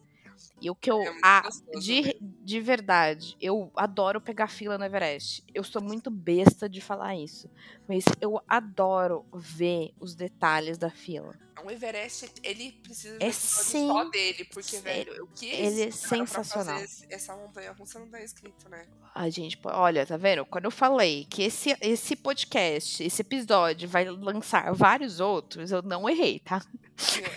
E 0.61 0.69
o 0.69 0.75
que 0.75 0.89
eu. 0.89 1.01
É 1.01 1.13
a, 1.21 1.43
de, 1.79 2.17
de 2.21 2.59
verdade, 2.61 3.35
eu 3.41 3.71
adoro 3.75 4.21
pegar 4.21 4.47
fila 4.47 4.77
no 4.77 4.85
Everest. 4.85 5.43
Eu 5.53 5.63
sou 5.63 5.81
muito 5.81 6.09
besta 6.09 6.69
de 6.69 6.81
falar 6.81 7.15
isso. 7.15 7.49
Mas 7.87 8.05
eu 8.21 8.41
adoro 8.47 9.25
ver 9.33 9.91
os 9.99 10.15
detalhes 10.15 10.77
da 10.77 10.89
fila. 10.89 11.37
O 11.63 11.71
Everest, 11.71 12.29
ele 12.43 12.73
precisa 12.83 13.17
é 13.19 13.31
sim, 13.31 13.87
só 13.87 14.03
dele, 14.05 14.43
porque, 14.45 14.77
velho, 14.79 15.23
o 15.23 15.27
que 15.27 15.47
ele 15.47 15.83
é 15.83 15.91
sensacional. 15.91 16.81
essa 17.09 17.35
montanha 17.35 17.71
russa 17.71 17.97
não 17.99 18.09
tá 18.09 18.21
escrito, 18.21 18.67
né? 18.69 18.87
A 19.13 19.29
gente, 19.29 19.57
olha, 19.63 20.05
tá 20.05 20.17
vendo? 20.17 20.45
Quando 20.45 20.65
eu 20.65 20.71
falei 20.71 21.25
que 21.29 21.43
esse, 21.43 21.75
esse 21.79 22.15
podcast, 22.15 23.01
esse 23.03 23.21
episódio 23.21 23.87
vai 23.87 24.05
lançar 24.05 24.73
vários 24.73 25.19
outros, 25.19 25.71
eu 25.71 25.81
não 25.81 26.09
errei, 26.09 26.39
tá? 26.39 26.61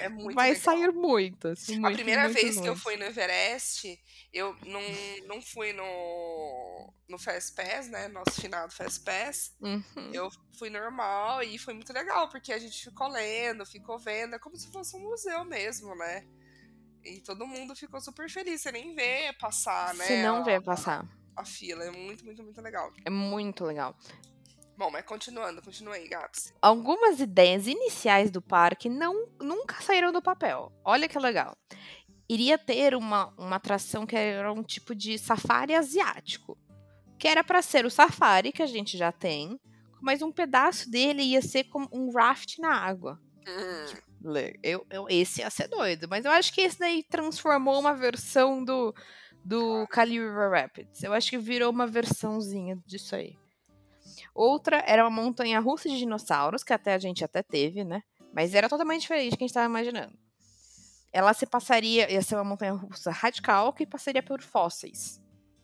É 0.01 0.09
muito 0.11 0.35
Vai 0.35 0.51
legal. 0.51 0.63
sair 0.63 0.93
muitos. 0.93 1.69
Muito, 1.69 1.87
a 1.87 1.91
primeira 1.93 2.25
muito, 2.25 2.35
vez 2.35 2.57
muito. 2.57 2.63
que 2.63 2.69
eu 2.69 2.77
fui 2.77 2.97
no 2.97 3.05
Everest, 3.05 4.01
eu 4.33 4.57
não, 4.67 4.83
não 5.27 5.43
fui 5.43 5.73
no, 5.73 6.93
no 7.09 7.19
Fast 7.19 7.55
Pass, 7.55 7.89
né? 7.89 8.09
Nosso 8.09 8.41
finado 8.41 8.73
Fast 8.73 9.01
Pass. 9.01 9.53
Uhum. 9.61 10.11
Eu 10.13 10.31
fui 10.59 10.71
normal 10.71 11.43
e 11.43 11.59
foi 11.59 11.75
muito 11.75 11.93
legal, 11.93 12.29
porque 12.29 12.53
a 12.53 12.59
gente 12.59 12.85
ficou 12.85 13.09
lendo, 13.09 13.65
ficou 13.65 13.99
vendo, 13.99 14.08
é 14.11 14.39
como 14.39 14.57
se 14.57 14.71
fosse 14.71 14.97
um 14.97 15.01
museu 15.01 15.45
mesmo, 15.45 15.95
né? 15.95 16.27
E 17.05 17.21
todo 17.21 17.47
mundo 17.47 17.75
ficou 17.75 18.01
super 18.01 18.29
feliz. 18.29 18.61
Você 18.61 18.73
nem 18.73 18.95
vê 18.95 19.33
passar, 19.41 19.95
né? 19.95 20.05
Você 20.05 20.23
não 20.23 20.39
a, 20.39 20.43
vê 20.43 20.61
passar. 20.61 21.09
A, 21.37 21.43
a 21.43 21.45
fila. 21.45 21.85
É 21.85 21.91
muito, 21.91 22.25
muito, 22.25 22.43
muito 22.43 22.61
legal. 22.61 22.93
É 23.05 23.11
muito 23.11 23.65
legal. 23.65 23.97
Bom, 24.77 24.91
mas 24.93 25.05
continuando, 25.05 25.61
continua 25.61 25.95
aí, 25.95 26.07
Gabs. 26.07 26.55
Algumas 26.63 27.19
ideias 27.19 27.67
iniciais 27.67 28.31
do 28.31 28.41
parque 28.41 28.89
não, 28.89 29.27
nunca 29.41 29.81
saíram 29.83 30.13
do 30.13 30.23
papel. 30.23 30.73
Olha 30.85 31.09
que 31.09 31.19
legal. 31.19 31.57
Iria 32.29 32.57
ter 32.57 32.95
uma, 32.95 33.35
uma 33.37 33.57
atração 33.57 34.07
que 34.07 34.15
era 34.15 34.53
um 34.53 34.63
tipo 34.63 34.95
de 34.95 35.19
safari 35.19 35.75
asiático. 35.75 36.57
Que 37.19 37.27
era 37.27 37.43
para 37.43 37.61
ser 37.61 37.87
o 37.87 37.91
safari 37.91 38.53
que 38.53 38.63
a 38.63 38.67
gente 38.67 38.97
já 38.97 39.11
tem, 39.11 39.59
mas 40.01 40.23
um 40.23 40.31
pedaço 40.31 40.89
dele 40.89 41.23
ia 41.23 41.43
ser 41.43 41.65
como 41.65 41.89
um 41.93 42.13
raft 42.13 42.59
na 42.59 42.73
água. 42.73 43.21
Hum. 44.21 44.35
Eu, 44.63 44.85
eu, 44.91 45.07
esse 45.09 45.41
ia 45.41 45.49
ser 45.49 45.69
doido, 45.69 46.09
mas 46.09 46.25
eu 46.25 46.31
acho 46.31 46.53
que 46.53 46.61
esse 46.61 46.79
daí 46.79 47.05
transformou 47.05 47.79
uma 47.79 47.95
versão 47.95 48.65
do, 48.65 48.93
do 49.45 49.87
Kali 49.89 50.19
River 50.19 50.51
Rapids. 50.51 51.03
Eu 51.03 51.13
acho 51.13 51.31
que 51.31 51.39
virou 51.39 51.71
uma 51.71 51.87
versãozinha 51.87 52.77
disso 52.85 53.15
aí. 53.15 53.37
Outra 54.35 54.83
era 54.87 55.03
uma 55.07 55.23
montanha 55.23 55.61
russa 55.61 55.89
de 55.89 55.99
dinossauros, 55.99 56.65
que 56.65 56.73
até 56.73 56.95
a 56.95 56.99
gente 56.99 57.25
até 57.25 57.43
teve, 57.43 57.85
né? 57.85 58.03
Mas 58.33 58.55
era 58.55 58.69
totalmente 58.69 59.03
diferente 59.03 59.31
do 59.31 59.39
que 59.39 59.45
a 59.45 59.47
gente 59.47 59.51
estava 59.51 59.67
imaginando. 59.67 60.13
Ela 61.13 61.33
se 61.33 61.47
passaria, 61.47 62.11
ia 62.13 62.21
ser 62.21 62.35
uma 62.35 62.45
montanha 62.45 62.73
russa 62.73 63.11
radical 63.11 63.73
que 63.73 63.87
passaria 63.87 64.23
por 64.23 64.43
fósseis. 64.43 65.21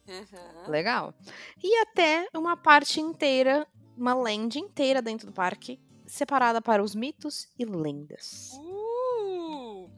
Uhum. 0.09 0.71
Legal. 0.71 1.15
E 1.63 1.77
até 1.83 2.27
uma 2.35 2.57
parte 2.57 3.01
inteira, 3.01 3.67
uma 3.97 4.15
land 4.15 4.59
inteira 4.59 5.03
dentro 5.03 5.27
do 5.27 5.33
parque, 5.33 5.81
separada 6.07 6.61
para 6.61 6.83
os 6.83 6.95
mitos 6.95 7.49
e 7.59 7.65
lendas. 7.65 8.53
Uh! 8.55 9.91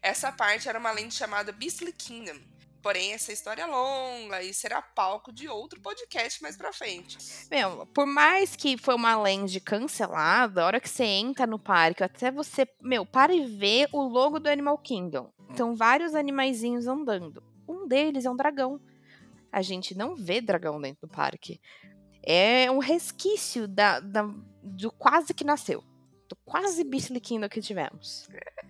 Essa 0.00 0.32
parte 0.32 0.68
era 0.68 0.78
uma 0.78 0.90
lenda 0.90 1.10
chamada 1.10 1.52
Beastly 1.52 1.92
Kingdom, 1.92 2.38
Porém, 2.82 3.12
essa 3.12 3.32
história 3.32 3.62
é 3.62 3.66
longa 3.66 4.42
e 4.42 4.52
será 4.52 4.82
palco 4.82 5.32
de 5.32 5.48
outro 5.48 5.80
podcast 5.80 6.42
mais 6.42 6.56
pra 6.56 6.72
frente. 6.72 7.16
Meu, 7.48 7.86
por 7.86 8.06
mais 8.06 8.56
que 8.56 8.76
foi 8.76 8.96
uma 8.96 9.14
land 9.14 9.60
cancelada, 9.60 10.62
a 10.62 10.66
hora 10.66 10.80
que 10.80 10.88
você 10.88 11.04
entra 11.04 11.46
no 11.46 11.60
parque, 11.60 12.02
até 12.02 12.32
você, 12.32 12.66
meu, 12.80 13.06
para 13.06 13.32
e 13.32 13.46
vê 13.46 13.88
o 13.92 14.02
logo 14.02 14.40
do 14.40 14.48
Animal 14.48 14.76
Kingdom. 14.78 15.32
Então, 15.48 15.76
vários 15.76 16.12
animaizinhos 16.12 16.88
andando. 16.88 17.40
Um 17.68 17.86
deles 17.86 18.24
é 18.24 18.30
um 18.30 18.36
dragão. 18.36 18.80
A 19.52 19.62
gente 19.62 19.94
não 19.94 20.16
vê 20.16 20.40
dragão 20.40 20.80
dentro 20.80 21.06
do 21.06 21.12
parque. 21.12 21.60
É 22.22 22.70
um 22.70 22.78
resquício 22.78 23.66
da, 23.66 24.00
da 24.00 24.22
do 24.62 24.92
quase 24.92 25.34
que 25.34 25.44
nasceu. 25.44 25.82
Do 26.28 26.36
quase 26.44 26.84
Beastly 26.84 27.20
Kingdom 27.20 27.48
que 27.48 27.60
tivemos. 27.60 28.28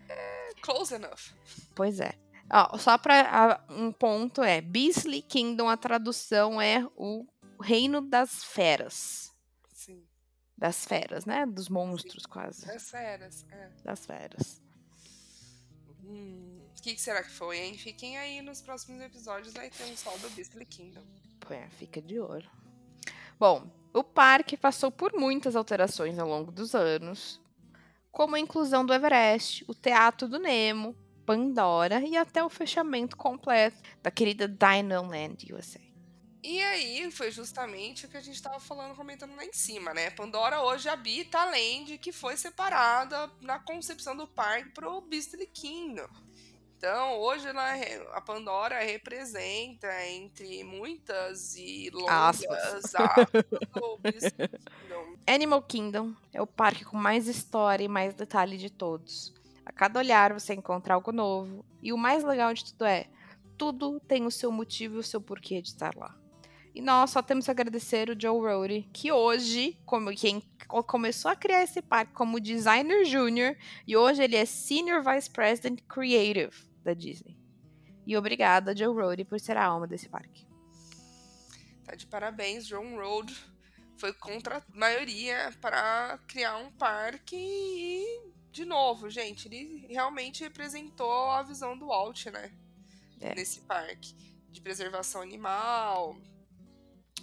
É, 0.08 0.54
close 0.62 0.94
enough. 0.94 1.32
Pois 1.74 2.00
é. 2.00 2.14
Ó, 2.50 2.76
só 2.76 2.98
para 2.98 3.64
um 3.70 3.90
ponto 3.90 4.42
é 4.42 4.60
Beasley 4.60 5.22
Kingdom, 5.22 5.70
a 5.70 5.76
tradução 5.76 6.60
é 6.60 6.86
o 6.96 7.26
reino 7.58 8.02
das 8.02 8.44
feras. 8.44 9.32
Sim. 9.72 10.04
Das 10.56 10.84
feras, 10.84 11.24
né? 11.24 11.46
Dos 11.46 11.70
monstros, 11.70 12.24
Sim. 12.24 12.28
quase. 12.28 12.66
Das 12.66 12.90
feras, 12.90 13.46
é. 13.50 13.70
Das 13.82 14.04
feras. 14.04 14.60
Hum, 16.04 16.60
o 16.78 16.82
que, 16.82 16.94
que, 16.94 17.00
será 17.00 17.22
que 17.22 17.30
foi, 17.30 17.58
hein? 17.58 17.78
Fiquem 17.78 18.18
aí 18.18 18.42
nos 18.42 18.60
próximos 18.60 19.00
episódios, 19.00 19.54
vai 19.54 19.70
ter 19.70 19.84
um 19.84 19.96
sol 19.96 20.18
do 20.18 20.28
Beasley 20.30 20.66
Kingdom. 20.66 21.02
Pô, 21.40 21.54
é, 21.54 21.66
fica 21.70 22.02
de 22.02 22.20
olho. 22.20 22.50
Bom, 23.42 23.68
o 23.92 24.04
parque 24.04 24.56
passou 24.56 24.88
por 24.88 25.14
muitas 25.14 25.56
alterações 25.56 26.16
ao 26.16 26.28
longo 26.28 26.52
dos 26.52 26.76
anos, 26.76 27.40
como 28.12 28.36
a 28.36 28.38
inclusão 28.38 28.86
do 28.86 28.94
Everest, 28.94 29.64
o 29.66 29.74
Teatro 29.74 30.28
do 30.28 30.38
Nemo, 30.38 30.94
Pandora 31.26 32.00
e 32.02 32.16
até 32.16 32.44
o 32.44 32.48
fechamento 32.48 33.16
completo 33.16 33.82
da 34.00 34.12
querida 34.12 34.46
Dino 34.46 35.08
Land 35.08 35.52
USA. 35.52 35.80
E 36.40 36.62
aí 36.62 37.10
foi 37.10 37.32
justamente 37.32 38.06
o 38.06 38.08
que 38.08 38.16
a 38.16 38.20
gente 38.20 38.36
estava 38.36 38.60
falando, 38.60 38.94
comentando 38.94 39.34
lá 39.34 39.44
em 39.44 39.52
cima, 39.52 39.92
né? 39.92 40.10
Pandora 40.10 40.62
hoje 40.62 40.88
habita 40.88 41.40
a 41.40 41.46
Land 41.46 41.98
que 41.98 42.12
foi 42.12 42.36
separada 42.36 43.28
na 43.40 43.58
concepção 43.58 44.16
do 44.16 44.28
parque 44.28 44.70
para 44.70 44.88
o 44.88 45.00
Beastly 45.00 45.48
Kingdom. 45.48 46.08
Então, 46.84 47.20
hoje 47.20 47.46
ela, 47.46 47.74
a 48.12 48.20
Pandora 48.20 48.82
representa, 48.82 49.86
entre 50.04 50.64
muitas 50.64 51.54
e 51.54 51.88
longas 51.92 52.42
aspas, 52.42 52.92
Animal 55.24 55.62
Kingdom 55.62 56.12
é 56.32 56.42
o 56.42 56.46
parque 56.46 56.84
com 56.84 56.96
mais 56.96 57.28
história 57.28 57.84
e 57.84 57.88
mais 57.88 58.14
detalhe 58.14 58.58
de 58.58 58.68
todos. 58.68 59.32
A 59.64 59.70
cada 59.70 60.00
olhar 60.00 60.32
você 60.32 60.54
encontra 60.54 60.94
algo 60.94 61.12
novo. 61.12 61.64
E 61.80 61.92
o 61.92 61.96
mais 61.96 62.24
legal 62.24 62.52
de 62.52 62.64
tudo 62.64 62.84
é, 62.84 63.06
tudo 63.56 64.00
tem 64.00 64.26
o 64.26 64.30
seu 64.32 64.50
motivo 64.50 64.96
e 64.96 64.98
o 64.98 65.04
seu 65.04 65.20
porquê 65.20 65.62
de 65.62 65.68
estar 65.68 65.94
lá. 65.94 66.12
E 66.74 66.82
nós 66.82 67.10
só 67.10 67.22
temos 67.22 67.44
que 67.44 67.50
agradecer 67.52 68.10
o 68.10 68.20
Joe 68.20 68.40
Rohde, 68.40 68.88
que 68.92 69.12
hoje, 69.12 69.78
como 69.86 70.12
quem 70.16 70.42
começou 70.88 71.30
a 71.30 71.36
criar 71.36 71.62
esse 71.62 71.80
parque 71.80 72.12
como 72.12 72.40
designer 72.40 73.04
júnior, 73.04 73.56
e 73.86 73.96
hoje 73.96 74.24
ele 74.24 74.34
é 74.34 74.44
Senior 74.44 75.00
Vice 75.00 75.30
President 75.30 75.80
Creative 75.86 76.71
da 76.82 76.94
Disney. 76.94 77.36
E 78.06 78.16
obrigada, 78.16 78.76
Joe 78.76 78.94
Rohde, 78.94 79.24
por 79.24 79.38
ser 79.38 79.56
a 79.56 79.64
alma 79.64 79.86
desse 79.86 80.08
parque. 80.08 80.46
Tá 81.84 81.94
de 81.94 82.06
parabéns, 82.06 82.66
John 82.66 82.96
Road. 82.96 83.34
foi 83.96 84.12
contra 84.12 84.58
a 84.58 84.62
maioria 84.74 85.52
para 85.60 86.18
criar 86.26 86.56
um 86.56 86.72
parque 86.72 87.36
e, 87.36 88.32
de 88.50 88.64
novo, 88.64 89.08
gente, 89.08 89.46
ele 89.46 89.86
realmente 89.88 90.42
representou 90.42 91.30
a 91.30 91.42
visão 91.42 91.78
do 91.78 91.86
Walt, 91.86 92.26
né? 92.26 92.52
É. 93.20 93.34
Nesse 93.34 93.60
parque. 93.60 94.14
De 94.50 94.60
preservação 94.60 95.22
animal, 95.22 96.16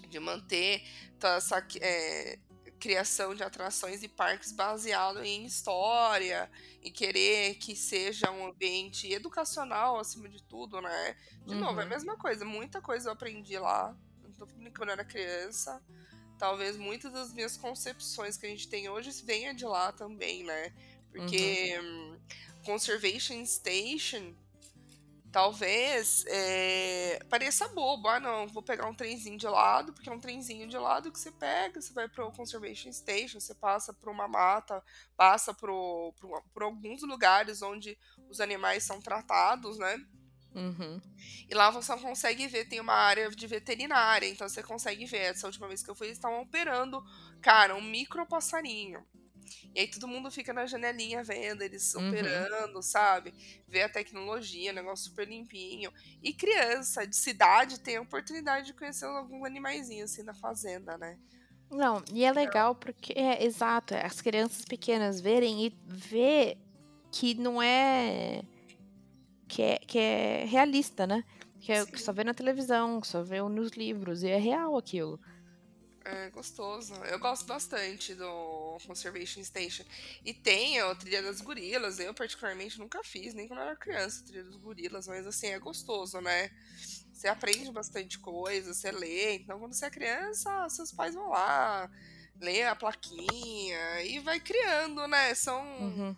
de 0.10 0.20
manter 0.20 0.82
toda 1.20 1.36
essa 1.36 1.66
é, 1.82 2.40
criação 2.80 3.36
de 3.36 3.44
atrações 3.44 4.02
e 4.04 4.08
parques 4.08 4.52
baseado 4.52 5.24
em 5.24 5.46
história 5.46 6.50
e 6.82 6.90
querer 6.92 7.56
que 7.56 7.76
seja 7.76 8.32
um 8.32 8.48
ambiente 8.48 9.12
educacional 9.12 10.00
acima 10.00 10.30
de 10.30 10.42
tudo, 10.44 10.82
né? 10.82 11.16
De 11.46 11.56
novo, 11.56 11.80
é 11.80 11.84
a 11.84 11.86
Uhum. 11.86 11.90
mesma 11.90 12.18
coisa, 12.18 12.46
muita 12.46 12.82
coisa 12.82 13.10
eu 13.10 13.14
aprendi 13.14 13.58
lá. 13.60 13.96
Não 14.24 14.32
tô 14.34 14.48
falando 14.48 14.72
quando 14.74 14.90
eu 14.90 14.94
era 14.94 15.06
criança. 15.06 15.84
Talvez 16.38 16.78
muitas 16.78 17.12
das 17.12 17.34
minhas 17.34 17.58
concepções 17.58 18.38
que 18.38 18.46
a 18.46 18.50
gente 18.50 18.68
tem 18.70 18.90
hoje 18.90 19.12
venha 19.24 19.54
de 19.54 19.66
lá 19.66 19.92
também, 19.92 20.44
né? 20.44 20.74
Porque 21.12 21.78
hum, 21.82 22.20
Conservation 22.64 23.46
Station 23.46 24.36
talvez 25.32 26.24
é, 26.28 27.20
pareça 27.30 27.68
bobo. 27.70 28.08
Ah, 28.08 28.20
não, 28.20 28.48
vou 28.48 28.64
pegar 28.64 28.88
um 28.88 28.94
trenzinho 28.94 29.38
de 29.38 29.48
lado, 29.48 29.94
porque 29.94 30.10
é 30.10 30.14
um 30.14 30.20
trenzinho 30.20 30.68
de 30.68 30.78
lado 30.78 31.12
que 31.12 31.20
você 31.20 31.32
pega, 31.32 31.82
você 31.82 31.94
vai 31.94 32.08
pro 32.08 32.32
Conservation 32.32 32.92
Station, 32.92 33.40
você 33.40 33.54
passa 33.56 33.94
por 33.94 34.10
uma 34.10 34.28
mata, 34.28 34.84
passa 35.16 35.54
pro, 35.54 36.14
pro- 36.20 36.44
por 36.54 36.64
alguns 36.64 37.02
lugares 37.04 37.62
onde 37.62 37.98
os 38.30 38.40
animais 38.40 38.84
são 38.84 39.00
tratados, 39.00 39.78
né? 39.78 39.98
Uhum. 40.56 41.00
E 41.48 41.54
lá 41.54 41.70
você 41.70 41.96
consegue 41.98 42.48
ver, 42.48 42.66
tem 42.68 42.80
uma 42.80 42.94
área 42.94 43.30
de 43.30 43.48
veterinária, 43.48 44.28
então 44.28 44.50
você 44.50 44.64
consegue 44.64 45.06
ver. 45.06 45.18
Essa 45.20 45.46
última 45.48 45.68
vez 45.68 45.84
que 45.84 45.90
eu 45.90 45.96
fui, 45.96 46.08
eles 46.08 46.18
estavam 46.18 46.42
operando, 46.42 47.04
cara, 47.42 47.76
um 47.76 47.82
micro 47.84 48.26
passarinho. 48.26 49.06
E 49.74 49.80
aí 49.82 49.88
todo 49.90 50.08
mundo 50.08 50.32
fica 50.32 50.54
na 50.54 50.66
janelinha 50.66 51.24
vendo 51.24 51.62
eles 51.62 51.94
Uhum. 51.96 52.08
operando, 52.08 52.82
sabe? 52.84 53.34
Vê 53.68 53.84
a 53.84 53.90
tecnologia, 53.90 54.74
negócio 54.74 55.06
super 55.10 55.28
limpinho. 55.28 55.92
E 56.22 56.34
criança 56.34 57.06
de 57.08 57.16
cidade 57.16 57.80
tem 57.80 57.98
a 57.98 58.02
oportunidade 58.02 58.68
de 58.68 58.74
conhecer 58.74 59.06
alguns 59.06 59.46
animaizinhos 59.46 60.12
assim 60.12 60.24
na 60.24 60.34
fazenda, 60.34 60.98
né? 60.98 61.18
Não, 61.70 62.04
e 62.12 62.24
é 62.26 62.32
legal 62.32 62.74
porque 62.76 63.14
é 63.14 63.44
exato, 63.44 63.94
é 63.94 64.04
as 64.06 64.22
crianças 64.22 64.66
pequenas 64.66 65.22
verem 65.22 65.66
e 65.68 65.70
ver 65.86 66.58
que 67.12 67.36
não 67.36 67.62
é 67.62 68.42
que 69.48 69.62
é, 69.62 69.78
que 69.80 69.98
é 70.00 70.46
realista, 70.46 71.08
né? 71.08 71.24
Que 71.60 71.74
é 71.74 71.84
o 71.84 71.88
que 71.88 72.00
só 72.00 72.14
vê 72.14 72.24
na 72.24 72.34
televisão, 72.34 73.02
que 73.02 73.08
só 73.08 73.22
vê 73.24 73.42
nos 73.42 73.72
livros, 73.72 74.24
e 74.24 74.30
é 74.30 74.38
real 74.38 74.78
aquilo. 74.78 75.20
É 76.06 76.30
gostoso. 76.30 76.94
Eu 77.06 77.20
gosto 77.20 77.46
bastante 77.46 78.16
do 78.16 78.78
Conservation 78.88 79.44
Station. 79.44 79.84
E 80.24 80.34
tem 80.34 80.80
a 80.80 80.96
Trilha 80.96 81.22
das 81.22 81.42
Gorilas. 81.42 82.00
Eu, 82.00 82.14
particularmente, 82.14 82.80
nunca 82.80 83.04
fiz, 83.04 83.34
nem 83.34 83.48
quando 83.48 83.60
eu 83.60 83.66
era 83.66 83.76
criança, 83.76 84.22
a 84.22 84.26
Trilha 84.26 84.44
dos 84.46 84.56
Gorilas. 84.56 85.08
Mas, 85.08 85.28
assim, 85.28 85.48
é 85.48 85.60
gostoso, 85.60 86.20
né? 86.22 86.50
Você 87.14 87.28
aprende 87.28 87.72
bastante 87.72 88.18
coisa, 88.18 88.74
você 88.74 88.92
lê. 88.92 89.36
Então, 89.36 89.60
quando 89.60 89.74
você 89.74 89.86
é 89.86 89.90
criança, 89.90 90.70
seus 90.70 90.92
pais 90.92 91.14
vão 91.14 91.30
lá, 91.30 91.90
lê 92.40 92.64
a 92.64 92.76
plaquinha 92.76 94.02
e 94.04 94.20
vai 94.20 94.40
criando, 94.40 95.06
né? 95.08 95.36
São 95.36 95.62
Uhum. 95.62 96.16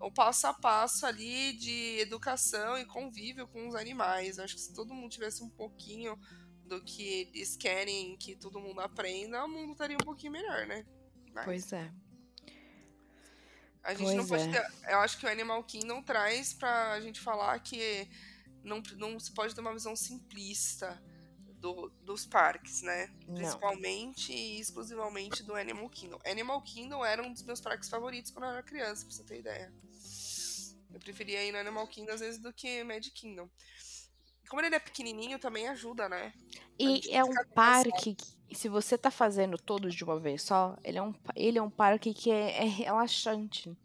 o 0.00 0.12
passo 0.12 0.46
a 0.46 0.52
passo 0.52 1.06
ali 1.06 1.54
de 1.54 1.98
educação 1.98 2.76
e 2.76 2.84
convívio 2.84 3.48
com 3.48 3.66
os 3.68 3.74
animais. 3.74 4.38
Acho 4.38 4.54
que 4.54 4.60
se 4.60 4.74
todo 4.74 4.92
mundo 4.94 5.10
tivesse 5.10 5.42
um 5.42 5.48
pouquinho 5.48 6.18
do 6.64 6.82
que 6.82 7.02
eles 7.34 7.56
querem 7.56 8.16
que 8.16 8.34
todo 8.36 8.60
mundo 8.60 8.80
aprenda, 8.80 9.44
o 9.44 9.48
mundo 9.48 9.72
estaria 9.72 9.96
um 9.96 10.04
pouquinho 10.04 10.32
melhor, 10.32 10.66
né? 10.66 10.84
Mas 11.32 11.44
Pois 11.44 11.72
é. 11.72 11.92
a 13.82 13.94
gente 13.94 14.14
não 14.14 14.26
pois 14.26 14.42
pode 14.42 14.56
é. 14.56 14.62
ter. 14.62 14.92
Eu 14.92 14.98
acho 15.00 15.18
que 15.18 15.26
o 15.26 15.28
Animal 15.30 15.62
Kingdom 15.64 16.02
traz 16.02 16.52
pra 16.54 17.00
gente 17.00 17.20
falar 17.20 17.58
que 17.60 18.08
não, 18.62 18.82
não 18.96 19.20
se 19.20 19.32
pode 19.32 19.54
ter 19.54 19.60
uma 19.60 19.72
visão 19.74 19.94
simplista 19.94 21.02
do- 21.60 21.90
dos 22.02 22.24
parques, 22.24 22.80
né? 22.82 23.08
Não. 23.26 23.34
Principalmente 23.34 24.32
e 24.32 24.58
exclusivamente 24.60 25.42
do 25.42 25.54
Animal 25.54 25.88
Kingdom. 25.90 26.18
Animal 26.24 26.62
Kingdom 26.62 27.04
era 27.04 27.22
um 27.22 27.32
dos 27.32 27.42
meus 27.42 27.60
parques 27.60 27.88
favoritos 27.88 28.30
quando 28.30 28.44
eu 28.44 28.50
era 28.52 28.62
criança, 28.62 29.04
pra 29.04 29.14
você 29.14 29.24
ter 29.24 29.40
ideia. 29.40 29.72
Eu 30.92 31.00
preferia 31.00 31.44
ir 31.44 31.52
no 31.52 31.58
Animal 31.58 31.86
Kingdom 31.88 32.12
às 32.12 32.20
vezes 32.20 32.40
do 32.40 32.52
que 32.52 32.82
Magic 32.84 33.10
Kingdom. 33.10 33.50
Como 34.48 34.60
ele 34.62 34.74
é 34.74 34.78
pequenininho, 34.78 35.38
também 35.38 35.68
ajuda, 35.68 36.08
né? 36.08 36.32
E 36.78 37.10
é 37.14 37.24
um 37.24 37.32
parque 37.54 38.14
que, 38.14 38.54
se 38.56 38.68
você 38.68 38.96
tá 38.98 39.10
fazendo 39.10 39.56
todos 39.58 39.94
de 39.94 40.04
uma 40.04 40.18
vez 40.18 40.42
só, 40.42 40.76
ele 40.84 40.98
é 40.98 41.02
um, 41.02 41.14
ele 41.34 41.58
é 41.58 41.62
um 41.62 41.70
parque 41.70 42.12
que 42.14 42.30
é, 42.30 42.62
é 42.62 42.64
relaxante. 42.64 43.76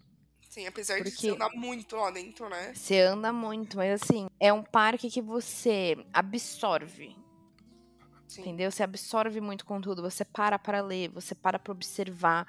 Sim, 0.50 0.66
apesar 0.68 0.98
de 0.98 1.04
Porque- 1.12 1.28
você 1.28 1.30
andar 1.32 1.50
muito 1.52 1.96
lá 1.96 2.10
dentro, 2.12 2.50
né? 2.50 2.74
Você 2.74 3.00
anda 3.02 3.32
muito, 3.32 3.78
mas 3.78 4.02
assim, 4.02 4.28
é 4.40 4.52
um 4.52 4.64
parque 4.64 5.10
que 5.10 5.22
você 5.22 5.98
absorve. 6.14 7.16
Sim. 8.28 8.42
Entendeu? 8.42 8.72
Você 8.72 8.84
absorve 8.84 9.40
muito 9.42 9.66
conteúdo, 9.66 10.02
você 10.02 10.24
para 10.26 10.60
para 10.60 10.82
ler, 10.82 11.10
você 11.10 11.34
para 11.34 11.58
para 11.58 11.72
observar. 11.72 12.48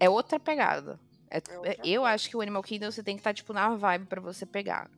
É 0.00 0.08
outra 0.08 0.40
pegada. 0.40 0.98
É- 1.30 1.38
É 1.48 1.56
outra 1.56 1.72
é- 1.72 1.76
eu 1.84 2.00
coisa. 2.02 2.14
acho 2.14 2.28
que 2.30 2.36
o 2.36 2.40
Animal 2.40 2.62
Kingdom 2.62 2.90
você 2.90 3.02
tem 3.02 3.14
que 3.16 3.20
estar, 3.20 3.34
tipo, 3.34 3.52
na 3.52 3.76
vibe 3.76 4.06
pra 4.06 4.20
você 4.20 4.46
pegar. 4.46 4.90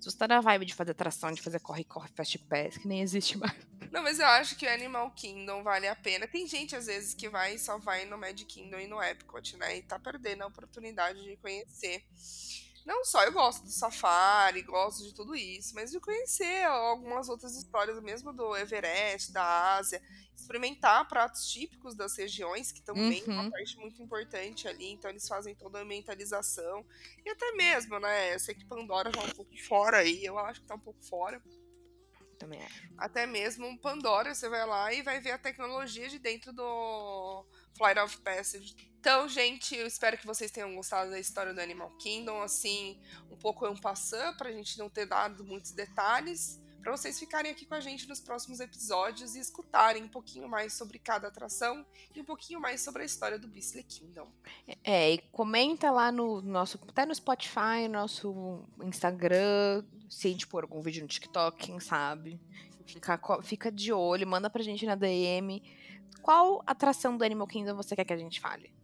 Se 0.00 0.10
você 0.10 0.16
tá 0.16 0.28
na 0.28 0.40
vibe 0.40 0.66
de 0.66 0.74
fazer 0.74 0.92
atração, 0.92 1.32
de 1.32 1.42
fazer 1.42 1.60
corre-corre, 1.60 2.08
fast 2.14 2.38
pass, 2.40 2.76
que 2.76 2.86
nem 2.86 3.00
existe 3.00 3.36
mais. 3.38 3.56
Não, 3.90 4.02
mas 4.02 4.18
eu 4.18 4.26
acho 4.26 4.56
que 4.56 4.66
o 4.66 4.72
Animal 4.72 5.10
Kingdom 5.12 5.62
vale 5.62 5.88
a 5.88 5.96
pena. 5.96 6.26
Tem 6.26 6.46
gente, 6.46 6.76
às 6.76 6.86
vezes, 6.86 7.14
que 7.14 7.28
vai 7.28 7.54
e 7.54 7.58
só 7.58 7.78
vai 7.78 8.04
no 8.04 8.18
Magic 8.18 8.44
Kingdom 8.44 8.78
e 8.78 8.86
no 8.86 9.02
Epcot, 9.02 9.56
né? 9.56 9.78
E 9.78 9.82
tá 9.82 9.98
perdendo 9.98 10.42
a 10.42 10.46
oportunidade 10.46 11.22
de 11.22 11.36
conhecer. 11.36 12.04
Não 12.86 13.04
só 13.04 13.24
eu 13.24 13.32
gosto 13.32 13.64
do 13.64 13.70
safari, 13.70 14.62
gosto 14.62 15.02
de 15.04 15.12
tudo 15.14 15.34
isso, 15.34 15.74
mas 15.74 15.90
de 15.90 16.00
conhecer 16.00 16.64
algumas 16.66 17.28
outras 17.28 17.56
histórias, 17.56 18.00
mesmo 18.00 18.32
do 18.32 18.56
Everest, 18.56 19.32
da 19.32 19.74
Ásia, 19.76 20.00
experimentar 20.36 21.08
pratos 21.08 21.46
típicos 21.48 21.96
das 21.96 22.16
regiões, 22.16 22.72
que 22.72 22.82
também 22.82 23.26
é 23.26 23.32
uma 23.32 23.44
Uhum. 23.44 23.50
parte 23.50 23.76
muito 23.78 24.00
importante 24.02 24.68
ali, 24.68 24.92
então 24.92 25.10
eles 25.10 25.26
fazem 25.26 25.56
toda 25.56 25.80
a 25.80 25.82
ambientalização. 25.82 26.86
E 27.24 27.30
até 27.30 27.52
mesmo, 27.52 27.98
né? 27.98 28.34
Eu 28.34 28.38
sei 28.40 28.54
que 28.54 28.64
Pandora 28.66 29.10
tá 29.12 29.22
um 29.24 29.30
pouco 29.32 29.56
fora 29.66 29.98
aí, 29.98 30.24
eu 30.24 30.38
acho 30.38 30.60
que 30.60 30.66
tá 30.68 30.76
um 30.76 30.80
pouco 30.80 31.04
fora 31.04 31.42
Também 32.38 32.62
acho. 32.64 32.82
até 32.96 33.26
mesmo 33.26 33.78
Pandora, 33.80 34.34
você 34.34 34.48
vai 34.48 34.66
lá 34.66 34.92
e 34.92 35.02
vai 35.02 35.20
ver 35.20 35.32
a 35.32 35.38
tecnologia 35.38 36.08
de 36.08 36.18
dentro 36.18 36.52
do 36.52 37.46
Flight 37.76 37.98
of 38.00 38.18
Passage. 38.20 38.74
Então, 38.98 39.28
gente, 39.28 39.76
eu 39.76 39.86
espero 39.86 40.18
que 40.18 40.26
vocês 40.26 40.50
tenham 40.50 40.74
gostado 40.74 41.10
da 41.10 41.20
história 41.20 41.54
do 41.54 41.60
Animal 41.60 41.90
Kingdom, 41.98 42.42
assim, 42.42 43.00
um 43.30 43.36
pouco 43.36 43.66
um 43.68 43.76
passant 43.76 44.36
pra 44.36 44.50
gente 44.50 44.78
não 44.78 44.88
ter 44.88 45.06
dado 45.06 45.44
muitos 45.44 45.70
detalhes, 45.70 46.60
pra 46.82 46.96
vocês 46.96 47.18
ficarem 47.18 47.50
aqui 47.50 47.66
com 47.66 47.74
a 47.74 47.80
gente 47.80 48.08
nos 48.08 48.20
próximos 48.20 48.60
episódios 48.60 49.34
e 49.34 49.40
escutarem 49.40 50.04
um 50.04 50.08
pouquinho 50.08 50.48
mais 50.48 50.72
sobre 50.72 50.98
cada 50.98 51.28
atração 51.28 51.84
e 52.14 52.20
um 52.20 52.24
pouquinho 52.24 52.60
mais 52.60 52.80
sobre 52.80 53.02
a 53.02 53.04
história 53.04 53.38
do 53.38 53.48
Beastly 53.48 53.82
Kingdom. 53.84 54.28
É, 54.82 55.14
e 55.14 55.18
comenta 55.30 55.90
lá 55.90 56.10
no 56.10 56.40
nosso, 56.42 56.78
até 56.88 57.04
no 57.06 57.14
Spotify, 57.14 57.86
no 57.88 57.94
nosso 57.94 58.64
Instagram, 58.82 59.84
se 60.08 60.28
a 60.28 60.30
gente 60.30 60.46
pôr 60.46 60.64
algum 60.64 60.80
vídeo 60.80 61.02
no 61.02 61.08
TikTok, 61.08 61.64
quem 61.64 61.78
sabe. 61.80 62.40
Fica, 62.86 63.20
fica 63.42 63.72
de 63.72 63.92
olho, 63.92 64.26
manda 64.26 64.48
pra 64.48 64.62
gente 64.62 64.86
na 64.86 64.94
DM. 64.94 65.62
Qual 66.22 66.62
atração 66.66 67.16
do 67.16 67.24
Animal 67.24 67.46
Kingdom 67.46 67.76
você 67.76 67.94
quer 67.94 68.04
que 68.04 68.12
a 68.12 68.16
gente 68.16 68.40
fale? 68.40 68.74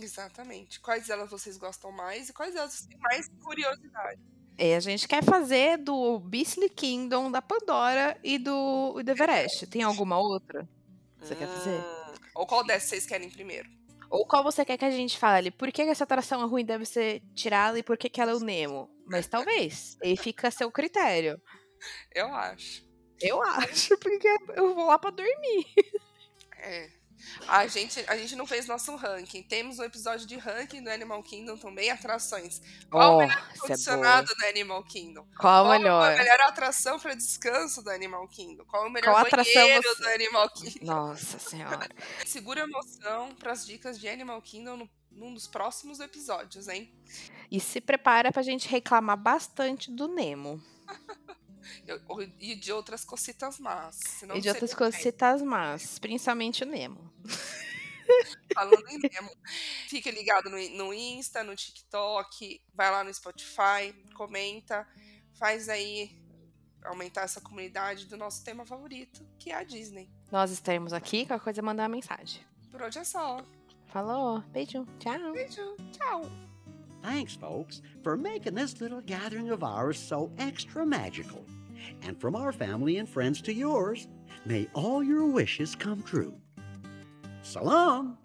Exatamente. 0.00 0.80
Quais 0.80 1.06
delas 1.06 1.30
vocês 1.30 1.56
gostam 1.56 1.92
mais 1.92 2.28
e 2.28 2.32
quais 2.32 2.54
delas 2.54 2.72
vocês 2.72 2.86
têm 2.86 2.98
mais 2.98 3.28
curiosidade? 3.42 4.20
É, 4.58 4.76
a 4.76 4.80
gente 4.80 5.08
quer 5.08 5.24
fazer 5.24 5.78
do 5.78 6.18
Beastly 6.20 6.68
Kingdom, 6.68 7.30
da 7.30 7.40
Pandora 7.40 8.18
e 8.22 8.38
do, 8.38 8.98
e 9.00 9.02
do 9.02 9.10
Everest. 9.10 9.66
Tem 9.66 9.82
alguma 9.82 10.18
outra? 10.18 10.68
Você 11.18 11.34
quer 11.34 11.48
fazer? 11.48 11.78
Hum, 11.78 12.14
Ou 12.34 12.46
qual 12.46 12.64
dessas 12.64 12.88
vocês 12.88 13.06
querem 13.06 13.30
primeiro? 13.30 13.68
Ou 14.10 14.26
qual 14.26 14.42
você 14.44 14.64
quer 14.64 14.76
que 14.76 14.84
a 14.84 14.90
gente 14.90 15.18
fale? 15.18 15.50
Por 15.50 15.72
que 15.72 15.84
que 15.84 15.90
essa 15.90 16.04
atração 16.04 16.42
é 16.42 16.46
ruim 16.46 16.64
deve 16.64 16.84
ser 16.84 17.22
tirada 17.34 17.78
e 17.78 17.82
por 17.82 17.96
que, 17.96 18.10
que 18.10 18.20
ela 18.20 18.32
é 18.32 18.34
o 18.34 18.40
Nemo? 18.40 18.90
Mas 19.06 19.26
talvez. 19.26 19.96
E 20.04 20.16
fica 20.16 20.48
a 20.48 20.50
seu 20.50 20.70
critério. 20.70 21.40
Eu 22.14 22.26
acho. 22.34 22.84
Eu 23.20 23.42
acho, 23.42 23.96
porque 23.98 24.28
eu 24.56 24.74
vou 24.74 24.86
lá 24.86 24.98
pra 24.98 25.10
dormir. 25.10 25.64
É. 26.62 26.90
A 27.46 27.68
gente, 27.68 28.04
a 28.08 28.16
gente 28.16 28.34
não 28.34 28.44
fez 28.46 28.66
nosso 28.66 28.96
ranking. 28.96 29.44
Temos 29.44 29.78
um 29.78 29.84
episódio 29.84 30.26
de 30.26 30.36
ranking 30.36 30.82
do 30.82 30.90
Animal 30.90 31.22
Kingdom 31.22 31.56
também, 31.56 31.88
atrações. 31.88 32.60
Qual 32.90 33.12
o 33.12 33.14
Ó, 33.14 33.18
melhor 33.18 33.48
é 33.54 33.58
condicionado 33.58 34.34
do 34.34 34.44
Animal 34.46 34.82
Kingdom? 34.82 35.24
Qual 35.38 35.64
a 35.66 35.68
Qual 35.68 35.78
melhor? 35.78 36.12
a 36.12 36.16
melhor 36.16 36.40
atração 36.40 36.98
para 36.98 37.14
descanso 37.14 37.80
do 37.80 37.90
Animal 37.90 38.26
Kingdom? 38.26 38.64
Qual 38.64 38.88
o 38.88 38.90
melhor 38.90 39.12
Qual 39.14 39.30
banheiro 39.30 39.82
você- 39.88 40.02
do 40.02 40.08
Animal 40.08 40.50
Kingdom? 40.50 40.84
Nossa 40.84 41.38
senhora. 41.38 41.88
Segura 42.26 42.62
a 42.62 42.64
emoção 42.64 43.34
para 43.36 43.52
as 43.52 43.64
dicas 43.64 44.00
de 44.00 44.08
Animal 44.08 44.42
Kingdom 44.42 44.76
no, 44.78 44.90
num 45.12 45.32
dos 45.32 45.46
próximos 45.46 46.00
episódios, 46.00 46.66
hein? 46.66 46.92
E 47.48 47.60
se 47.60 47.80
prepara 47.80 48.32
pra 48.32 48.42
gente 48.42 48.68
reclamar 48.68 49.16
bastante 49.16 49.92
do 49.92 50.08
Nemo. 50.08 50.60
E 52.38 52.54
de 52.54 52.72
outras 52.72 53.04
cocitas 53.04 53.58
más. 53.58 53.96
senão 53.96 54.36
e 54.36 54.40
de 54.40 54.48
outras 54.48 54.70
seria 54.70 54.86
bem. 54.86 54.92
cositas 54.92 55.42
más. 55.42 55.98
Principalmente 55.98 56.64
o 56.64 56.66
Nemo. 56.66 57.12
Falando 58.54 58.88
em 58.88 58.98
Nemo. 58.98 59.30
Fique 59.88 60.10
ligado 60.10 60.50
no, 60.50 60.56
no 60.76 60.92
Insta, 60.94 61.42
no 61.42 61.54
TikTok, 61.54 62.62
vai 62.74 62.90
lá 62.90 63.04
no 63.04 63.12
Spotify, 63.12 63.94
comenta, 64.14 64.86
faz 65.38 65.68
aí 65.68 66.20
aumentar 66.84 67.22
essa 67.22 67.40
comunidade 67.40 68.06
do 68.06 68.16
nosso 68.16 68.42
tema 68.44 68.66
favorito, 68.66 69.24
que 69.38 69.50
é 69.50 69.54
a 69.54 69.62
Disney. 69.62 70.10
Nós 70.30 70.50
estaremos 70.50 70.92
aqui, 70.92 71.24
qualquer 71.26 71.44
coisa 71.44 71.60
é 71.60 71.62
mandar 71.62 71.84
uma 71.84 71.90
mensagem. 71.90 72.44
Por 72.70 72.82
hoje 72.82 72.98
é 72.98 73.04
só. 73.04 73.44
Falou, 73.86 74.40
beijo, 74.50 74.86
tchau. 74.98 75.32
Beijo, 75.32 75.76
tchau. 75.92 76.22
Thanks, 77.02 77.34
folks, 77.34 77.82
for 78.02 78.16
making 78.16 78.54
this 78.54 78.80
little 78.80 79.02
gathering 79.02 79.50
of 79.50 79.64
ours 79.64 79.98
so 79.98 80.30
extra 80.38 80.86
magical. 80.86 81.44
And 82.02 82.20
from 82.20 82.36
our 82.36 82.52
family 82.52 82.98
and 82.98 83.08
friends 83.08 83.40
to 83.42 83.52
yours, 83.52 84.08
may 84.44 84.68
all 84.74 85.02
your 85.02 85.26
wishes 85.26 85.74
come 85.74 86.02
true. 86.02 86.34
Long! 87.60 88.16